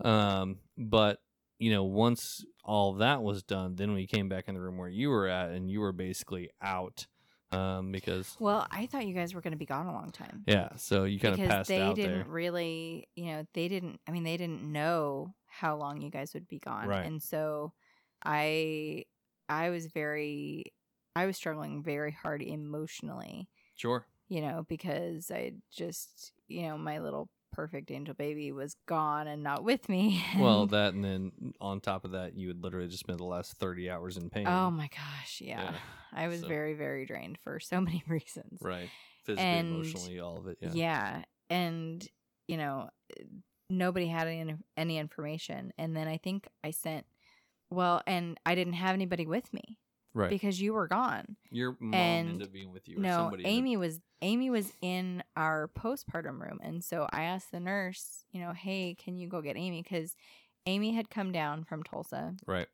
[0.07, 1.19] Um, but
[1.59, 4.89] you know, once all that was done, then we came back in the room where
[4.89, 7.05] you were at, and you were basically out
[7.51, 10.43] um, because well, I thought you guys were going to be gone a long time.
[10.47, 12.25] yeah, so you kind of passed they out didn't there.
[12.27, 16.47] really you know they didn't i mean they didn't know how long you guys would
[16.47, 17.05] be gone Right.
[17.05, 17.73] and so
[18.23, 19.03] i
[19.49, 20.73] i was very
[21.15, 24.05] i was struggling very hard emotionally Sure.
[24.29, 29.43] you know because i just you know my little perfect angel baby was gone and
[29.43, 33.01] not with me Well, that and then on top of that, you would literally just
[33.01, 34.47] spend the last thirty hours in pain.
[34.47, 35.73] oh my gosh yeah, Yeah,
[36.13, 38.89] i was so- very very drained for so many reasons right.
[39.25, 40.57] Physically, And- emotionally, all of it.
[40.61, 40.71] Yeah.
[40.73, 41.23] Yeah.
[41.51, 42.07] And,
[42.47, 42.89] you know,
[43.69, 45.73] nobody had any, any information.
[45.77, 47.05] And then I think I sent,
[47.69, 49.77] well, and I didn't have anybody with me
[50.13, 50.29] Right.
[50.29, 51.37] because you were gone.
[51.51, 52.97] Your mom and ended up being with you.
[52.97, 57.51] Or No, somebody Amy was Amy was in our postpartum room, and so I asked
[57.51, 59.81] the nurse, you know, hey, can you go get Amy?
[59.81, 60.15] Because
[60.67, 62.67] Amy had come down from Tulsa, Right.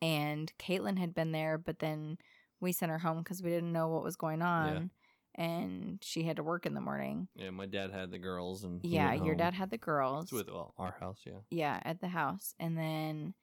[0.00, 2.16] and Caitlin had been there, but then
[2.60, 4.90] we sent her home because we didn't know what was going on,
[5.34, 7.28] and she had to work in the morning.
[7.34, 7.50] Yeah.
[7.50, 9.36] My dad had the girls, and Yeah, your home.
[9.36, 10.24] dad had the girls.
[10.24, 11.18] It's with well, our house.
[11.26, 11.40] Yeah.
[11.50, 12.54] yeah, at the house.
[12.58, 13.34] And then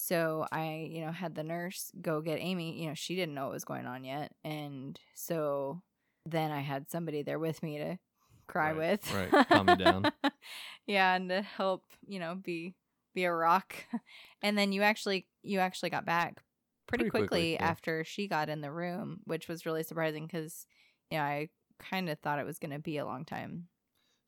[0.00, 2.80] so I, you know, had the nurse go get Amy.
[2.80, 4.30] You know, she didn't know what was going on yet.
[4.44, 5.82] And so
[6.24, 7.98] then I had somebody there with me to
[8.46, 9.12] cry Right, with.
[9.32, 9.48] right.
[9.48, 10.04] Calm you down.
[10.86, 12.74] yeah, and to help, you know, be
[13.14, 13.74] be a rock.
[14.40, 16.42] and then you actually you actually got back
[16.86, 17.64] pretty, Pretty quickly, quickly, yeah.
[17.64, 20.64] after she got in the room, which was really surprising cuz
[21.10, 21.48] yeah, I
[21.80, 23.68] kind of thought it was going to be a long time.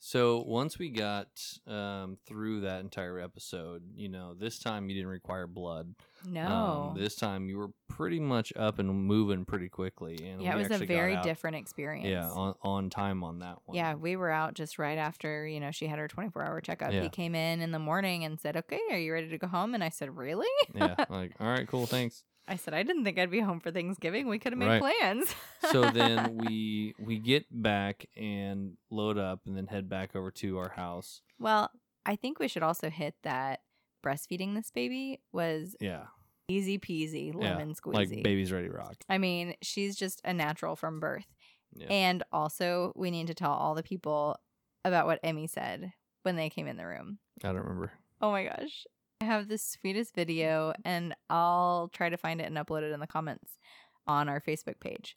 [0.02, 1.28] So once we got
[1.66, 5.94] um, through that entire episode, you know, this time you didn't require blood.
[6.24, 6.46] No.
[6.94, 10.68] Um, this time you were pretty much up and moving pretty quickly, and yeah, it
[10.68, 12.06] was a very out- different experience.
[12.08, 13.76] Yeah, on on time on that one.
[13.76, 16.92] Yeah, we were out just right after, you know, she had her 24 hour checkup.
[16.92, 17.02] Yeah.
[17.02, 19.74] He came in in the morning and said, Okay, are you ready to go home?
[19.74, 20.48] And I said, Really?
[20.74, 20.94] yeah.
[21.10, 22.24] Like, all right, cool, thanks.
[22.50, 24.26] I said, I didn't think I'd be home for Thanksgiving.
[24.28, 24.80] We could have made Right.
[25.00, 25.34] plans.
[25.70, 30.58] so then we we get back and load up and then head back over to
[30.58, 31.22] our house.
[31.38, 31.70] well,
[32.04, 33.60] I think we should also hit that
[34.04, 36.06] breastfeeding this baby was Yeah.
[36.48, 37.94] easy peasy Yeah, lemon squeezy.
[37.94, 38.96] like baby's ready to rock.
[39.08, 41.26] I mean, she's just a natural from birth.
[41.74, 41.86] Yeah.
[41.88, 44.36] And also, we need to tell all the people
[44.84, 45.92] about what Emmy said
[46.24, 47.18] when they came in the room.
[47.44, 47.92] I don't remember.
[48.20, 48.86] Oh my gosh.
[49.20, 53.00] I have the sweetest video, and I'll try to find it and upload it in
[53.00, 53.58] the comments
[54.06, 55.16] on our Facebook page.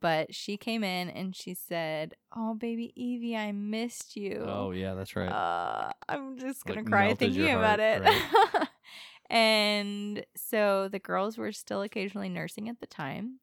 [0.00, 4.44] But she came in and she said, Oh, baby Evie, I missed you.
[4.46, 5.28] Oh yeah, that's right.
[5.30, 8.68] Uh, I'm just gonna Like, cry thinking your about heart, it.
[9.30, 13.38] and so the girls were still occasionally nursing at the time.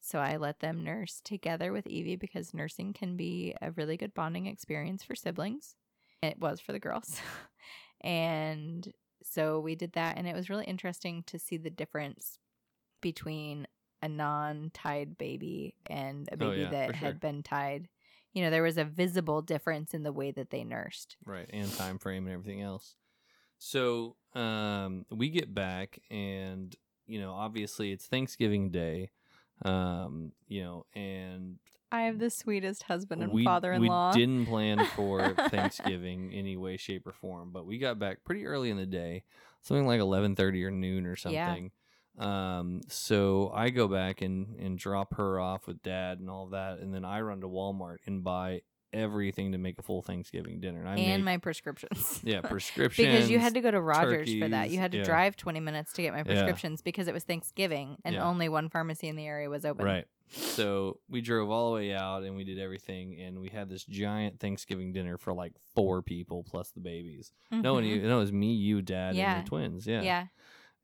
[0.00, 4.14] So I let them nurse together with Evie because nursing can be a really good
[4.14, 5.74] bonding experience for siblings.
[6.22, 7.20] It was for the girls.
[8.00, 8.90] and
[9.22, 12.38] so we did that and it was really interesting to see the difference
[13.00, 13.66] between
[14.02, 17.88] a non-tied baby and a Oh, baby yeah, that for had been tied.
[18.32, 21.16] You know, there was a visible difference in the way that they nursed.
[21.26, 22.96] right and time frame and everything else
[23.58, 26.74] so um we get back and
[27.06, 29.10] you know obviously it's thanksgiving day
[29.66, 31.58] um you know and
[31.92, 34.12] I have the sweetest husband and we, father-in-law.
[34.14, 38.46] we didn't plan for thanksgiving any way shape or form but we got back pretty
[38.46, 39.24] early in the day
[39.62, 41.46] something like 11.30 or noon or Yeah.
[41.48, 41.70] something
[42.18, 46.80] um so i go back and and drop her off with dad and all that
[46.80, 48.60] and then i run to walmart and buy
[48.92, 52.20] everything to make a full thanksgiving dinner and i and make my prescriptions.
[52.24, 54.70] yeah prescriptions because you had to go to Rogers for that.
[54.70, 55.04] You had to yeah.
[55.04, 56.24] drive 20 minutes to get my Yeah.
[56.24, 58.24] prescriptions because it was Thanksgiving and Yeah.
[58.24, 59.84] only one pharmacy in the area was open.
[59.86, 60.06] Right.
[60.30, 63.84] So we drove all the way out and we did everything and we had this
[63.84, 67.32] giant Thanksgiving dinner for like four people plus the babies.
[67.50, 69.34] No one, you no, it was me, you, dad, Yeah.
[69.36, 69.86] and the twins.
[69.86, 70.02] Yeah.
[70.02, 70.26] Yeah.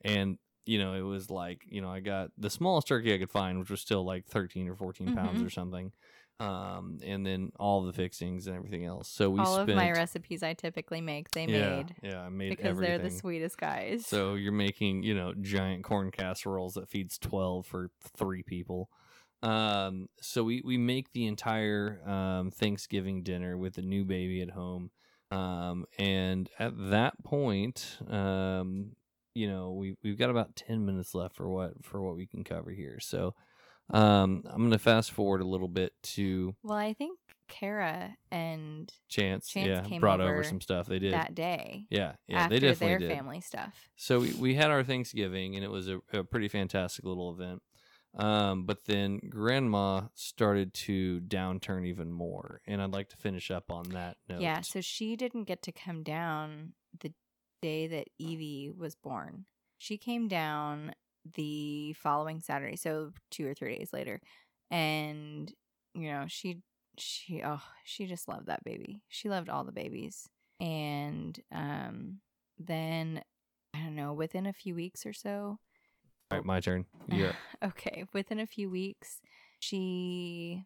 [0.05, 3.31] And you know, it was like you know, I got the smallest turkey I could
[3.31, 5.47] find, which was still like thirteen or 14 pounds Mhm.
[5.47, 5.93] or something.
[6.39, 9.09] Um, and then all the fixings and everything else.
[9.09, 9.71] So we All spent.
[9.71, 12.99] of my recipes I typically make, they yeah, made yeah, I made because everything.
[13.01, 14.07] they're the sweetest guys.
[14.07, 18.91] So you're making, you know, giant corn casseroles that feeds 12 for three people.
[19.43, 24.51] Um, so we, we make the entire um, Thanksgiving dinner with the new baby at
[24.51, 24.91] home.
[25.31, 28.93] Um, and at that point, um,
[29.35, 32.45] you know, we, we've got about 10 minutes left for what, for what we can
[32.45, 32.99] cover here.
[33.01, 33.35] So
[33.91, 37.19] um, I'm going to fast forward a little bit to well, I think
[37.49, 39.49] Kara and Chance.
[39.49, 39.81] Chance yeah.
[39.83, 40.87] came Brought over over some stuff.
[40.87, 41.13] They did.
[41.13, 42.15] that day yeah.
[42.27, 42.41] Yeah.
[42.41, 43.11] after they definitely their did.
[43.13, 43.89] family stuff.
[43.95, 47.63] So we, we had our Thanksgiving and it was a, a pretty fantastic little event.
[48.17, 52.63] Um, but then grandma started to downturn even more.
[52.67, 54.41] And I'd like to finish up on that note.
[54.41, 57.13] Yeah, so she didn't get to come down the
[57.61, 59.45] day that Evie was born.
[59.79, 60.93] She came down
[61.35, 64.21] the following Saturday, so two or three days later.
[64.71, 65.53] And,
[65.95, 66.63] you know, she
[66.99, 69.03] she oh, she just loved that baby.
[69.09, 70.29] She loved all the babies.
[70.59, 72.21] And um
[72.59, 73.23] then
[73.75, 75.59] I don't know, within a few weeks or so,
[76.31, 76.87] All right, my turn.
[77.09, 77.33] Yeah.
[77.65, 79.21] okay, within a few weeks,
[79.61, 80.65] she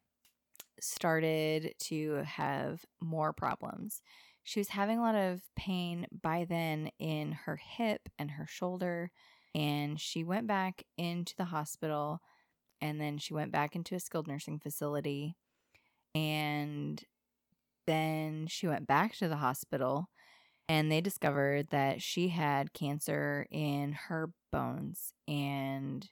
[0.80, 4.00] started to have more problems.
[4.42, 9.10] She was having a lot of pain by then in her hip and her shoulder,
[9.54, 12.20] and she went back into the hospital
[12.80, 15.36] and then she went back into a skilled nursing facility
[16.14, 17.04] and
[17.86, 20.08] then she went back to the hospital
[20.70, 26.08] and they discovered that she had cancer in her bones and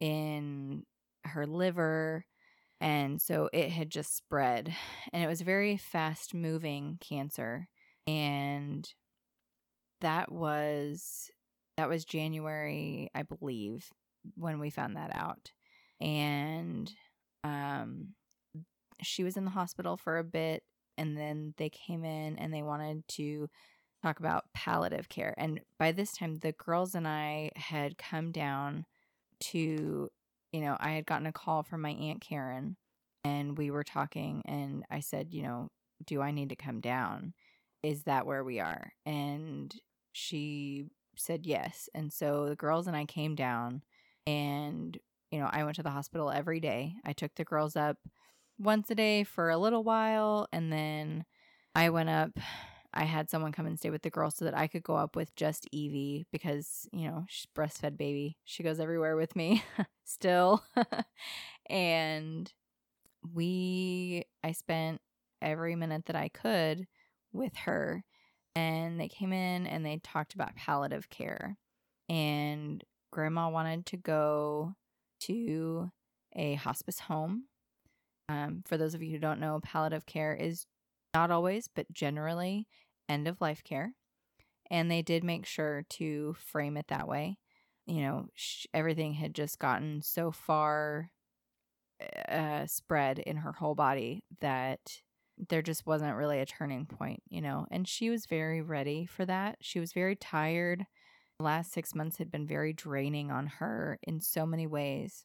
[0.00, 0.82] in
[1.24, 2.26] her liver
[2.80, 4.74] and so it had just spread
[5.12, 7.68] and it was very fast moving cancer
[8.08, 8.94] and
[10.00, 11.30] that was
[11.76, 13.88] that was January I believe
[14.34, 15.52] when we found that out
[16.00, 16.92] and
[17.44, 18.08] um
[19.02, 20.64] she was in the hospital for a bit
[20.98, 23.48] and then they came in and they wanted to
[24.04, 28.84] talk about palliative care and by this time the girls and I had come down
[29.40, 30.10] to
[30.52, 32.76] you know I had gotten a call from my aunt Karen
[33.24, 35.70] and we were talking and I said you know
[36.04, 37.32] do I need to come down?
[37.82, 38.92] Is that where we are?
[39.06, 39.74] And
[40.12, 40.84] she
[41.16, 43.82] said yes and so the girls and I came down
[44.26, 44.98] and
[45.30, 46.94] you know I went to the hospital every day.
[47.06, 47.96] I took the girls up
[48.58, 51.24] once a day for a little while and then
[51.74, 52.32] I went up
[52.96, 55.16] I had someone come and stay with the girls so that I could go up
[55.16, 58.38] with just Evie because, you know, she's breastfed baby.
[58.44, 59.64] She goes everywhere with me
[60.04, 60.62] still.
[61.68, 62.52] and
[63.34, 65.00] we, I spent
[65.42, 66.86] every minute that I could
[67.32, 68.04] with her.
[68.54, 71.56] And they came in and they talked about palliative care.
[72.08, 74.74] And grandma wanted to go
[75.22, 75.90] to
[76.36, 77.46] a hospice home.
[78.28, 80.66] Um, for those of you who don't know, palliative care is
[81.12, 82.68] not always, but generally
[83.08, 83.94] end of life care.
[84.70, 87.38] And they did make sure to frame it that way.
[87.86, 91.10] you know, sh- everything had just gotten so far
[92.28, 94.80] uh, spread in her whole body that
[95.48, 97.66] there just wasn't really a turning point, you know.
[97.70, 99.56] And she was very ready for that.
[99.60, 100.86] She was very tired.
[101.38, 105.24] The last six months had been very draining on her in so many ways.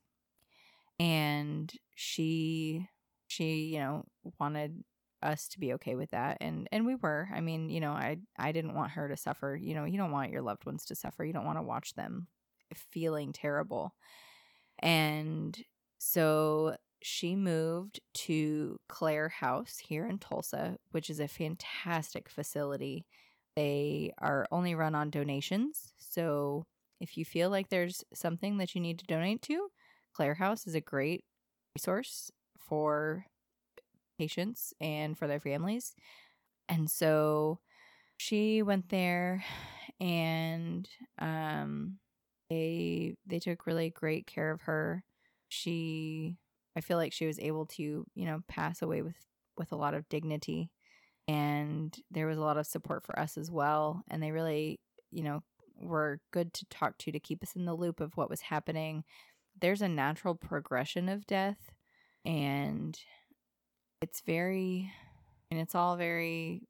[0.99, 2.87] And she,
[3.27, 4.05] she, you know,
[4.39, 4.83] wanted
[5.21, 8.17] us to be okay with that and and we were i mean you know i
[8.37, 10.95] i didn't want her to suffer you know you don't want your loved ones to
[10.95, 12.27] suffer you don't want to watch them
[12.73, 13.93] feeling terrible
[14.79, 15.63] and
[15.97, 23.05] so she moved to Clarehouse here in tulsa which is a fantastic facility.
[23.55, 26.65] They are only run on donations so
[27.01, 29.69] if you feel like there's something that you need to donate to
[30.13, 31.23] Clarehouse is a great
[31.75, 33.25] resource for
[34.19, 35.95] patients and for their families.
[36.67, 37.59] And so
[38.17, 39.43] she went there
[39.99, 40.89] and
[41.19, 41.99] um
[42.49, 45.03] they they took really great care of her.
[45.49, 46.37] She
[46.75, 47.83] I feel like she was able to,
[48.15, 49.17] you know, pass away with
[49.57, 50.71] with a lot of dignity
[51.27, 54.79] and there was a lot of support for us as well and they really,
[55.11, 55.43] you know,
[55.75, 59.03] were good to talk to to keep us in the loop of what was happening.
[59.59, 61.71] There's a natural progression of death
[62.25, 62.99] and
[64.01, 64.91] it's very
[65.51, 66.61] and it's all very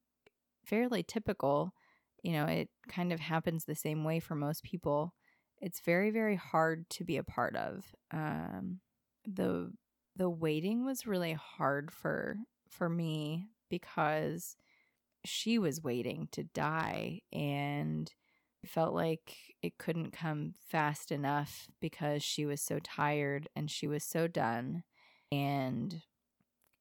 [0.65, 1.73] fairly typical
[2.23, 5.13] you know it kind of happens the same way for most people.
[5.61, 8.79] It's very very hard to be a part of um
[9.25, 9.71] the
[10.15, 12.37] the waiting was really hard for
[12.69, 14.57] for me because
[15.25, 18.11] she was waiting to die and
[18.65, 24.03] felt like it couldn't come fast enough because she was so tired and she was
[24.03, 24.83] so done.
[25.31, 26.01] And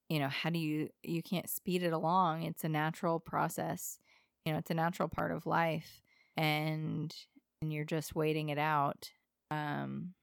[0.09, 3.99] you know how do you you can't speed it along it's a natural process
[4.45, 6.01] you know it's a natural part of life
[6.37, 7.15] and
[7.61, 9.11] and you're just waiting it out
[9.51, 10.15] um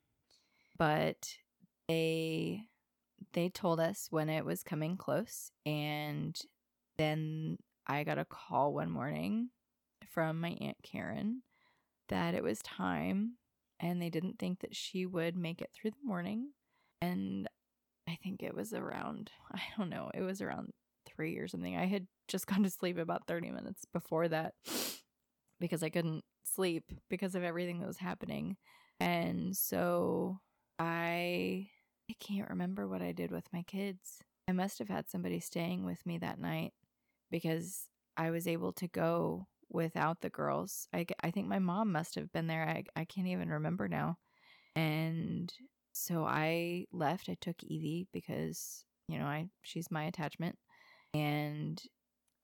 [0.78, 1.36] but
[1.88, 2.64] they
[3.34, 6.40] they told us when it was coming close and
[6.98, 7.58] then
[7.88, 9.50] i got a call one morning
[10.08, 11.42] from my aunt karen
[12.10, 13.34] that it was time
[13.80, 16.52] and they didn't think that she would make it through the morning
[17.02, 17.48] and
[18.08, 20.72] I think it was around, I don't know, it was around
[21.08, 21.76] three or something.
[21.76, 24.54] I had just gone to sleep about 30 minutes before that
[25.60, 28.58] because I couldn't sleep because of everything that was happening.
[29.00, 30.40] And so
[30.80, 31.70] I
[32.10, 34.20] I can't remember what I did with my kids.
[34.48, 36.74] I must have had somebody staying with me that night
[37.32, 40.88] because I was able to go without the girls.
[40.94, 42.68] I, I think my mom must have been there.
[42.68, 44.18] I, I can't even remember now.
[44.76, 45.52] And
[45.96, 47.30] so I left.
[47.30, 50.58] I took Evie because, you know, I she's my attachment
[51.14, 51.82] and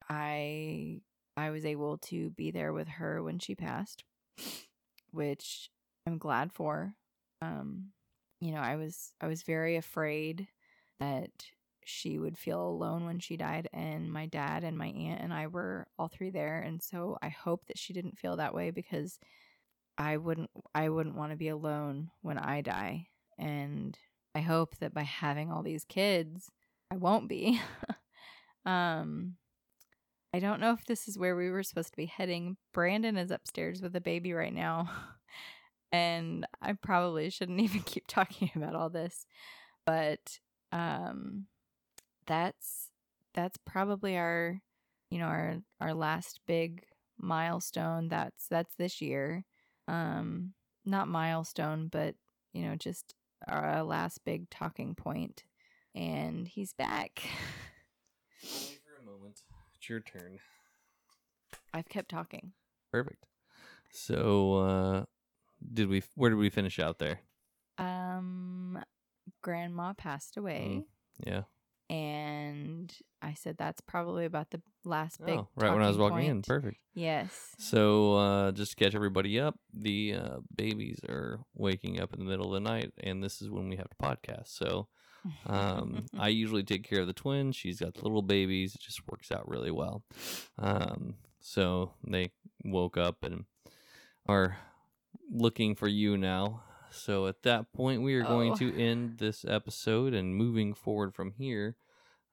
[0.10, 1.02] I
[1.36, 4.06] I was able to be there with her when she passed,
[5.12, 5.70] which
[6.08, 6.94] I'm glad for.
[7.42, 7.90] Um
[8.40, 10.48] you know, I was I was very afraid
[11.02, 11.32] that
[11.84, 15.48] she would feel alone when she died and my dad and my aunt and I
[15.48, 19.20] were all three there and so I hope that she didn't feel that way because
[19.98, 23.08] I wouldn't I wouldn't want to be alone when I die
[23.42, 23.98] and
[24.36, 26.50] I hope that by having all these kids,
[26.92, 27.60] I won't be.
[28.66, 29.36] um,
[30.34, 32.56] I don't know if this is where we were supposed to be heading.
[32.72, 34.90] Brandon is upstairs with a baby right now.
[35.92, 39.26] and I probably shouldn't even keep talking about all this.
[39.86, 40.40] But
[40.72, 41.48] um
[42.28, 42.92] that's
[43.34, 44.62] that's probably our
[45.10, 46.84] you know our our last big
[47.18, 49.44] milestone that's that's this year.
[49.88, 50.54] Um
[50.86, 52.16] not milestone but
[52.54, 53.16] you know just
[53.48, 55.44] our last big talking point,
[55.96, 57.22] and he's back.
[58.44, 59.42] Wait for a moment.
[59.76, 60.40] It's your turn.
[61.74, 62.54] I've kept talking.
[62.92, 63.26] Perfect.
[63.92, 65.06] So, uh,
[65.74, 66.04] did we?
[66.16, 67.20] Where did we finish out there?
[67.78, 68.80] Um,
[69.42, 70.84] grandma passed away.
[70.84, 70.84] Mm,
[71.26, 71.42] yeah.
[71.92, 72.90] And
[73.22, 75.38] I said that's probably about the last big.
[75.38, 76.42] Oh, right when I was walking in.
[76.42, 76.78] Perfect.
[76.94, 77.54] Yes.
[77.58, 82.26] So, uh, just to catch everybody up, the uh, babies are waking up in the
[82.26, 84.48] middle of the night, and this is when we have to podcast.
[84.48, 84.88] So,
[85.46, 87.58] um, I usually take care of the twins.
[87.58, 88.74] She's got the little babies.
[88.74, 90.04] It just works out really well.
[90.58, 92.32] Um, so they
[92.64, 93.44] woke up and
[94.30, 94.58] are
[95.30, 96.64] looking for you now.
[96.92, 98.56] So at that point, we are going Oh.
[98.58, 101.76] to end this episode and moving forward from here.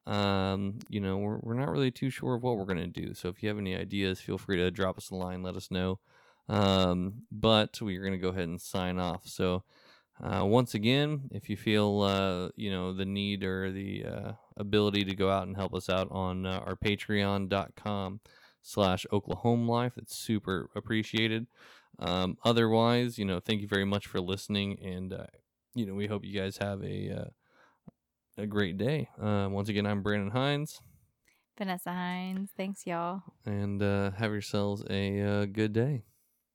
[0.06, 3.14] Um, you know, we're, we're not really too sure of what we're going to do.
[3.14, 5.70] So if you have any ideas, feel free to drop us a line, let us
[5.70, 5.98] know.
[6.48, 9.26] Um, but we're going to go ahead and sign off.
[9.26, 9.64] So,
[10.22, 15.04] uh, once again, if you feel, uh, you know, the need or the uh, ability
[15.04, 18.20] to go out and help us out on uh, our patreon.com
[18.62, 19.92] slash Oklahoma Life.
[19.96, 21.46] It's super appreciated.
[21.98, 25.26] Um, otherwise, you know, thank you very much for listening, and uh,
[25.74, 29.08] you know, we hope you guys have a uh, a great day.
[29.20, 30.80] Uh, once again, I'm Brandon Hines,
[31.56, 32.50] Vanessa Hines.
[32.56, 33.22] Thanks, y'all.
[33.44, 36.04] and uh, have yourselves a uh, good day.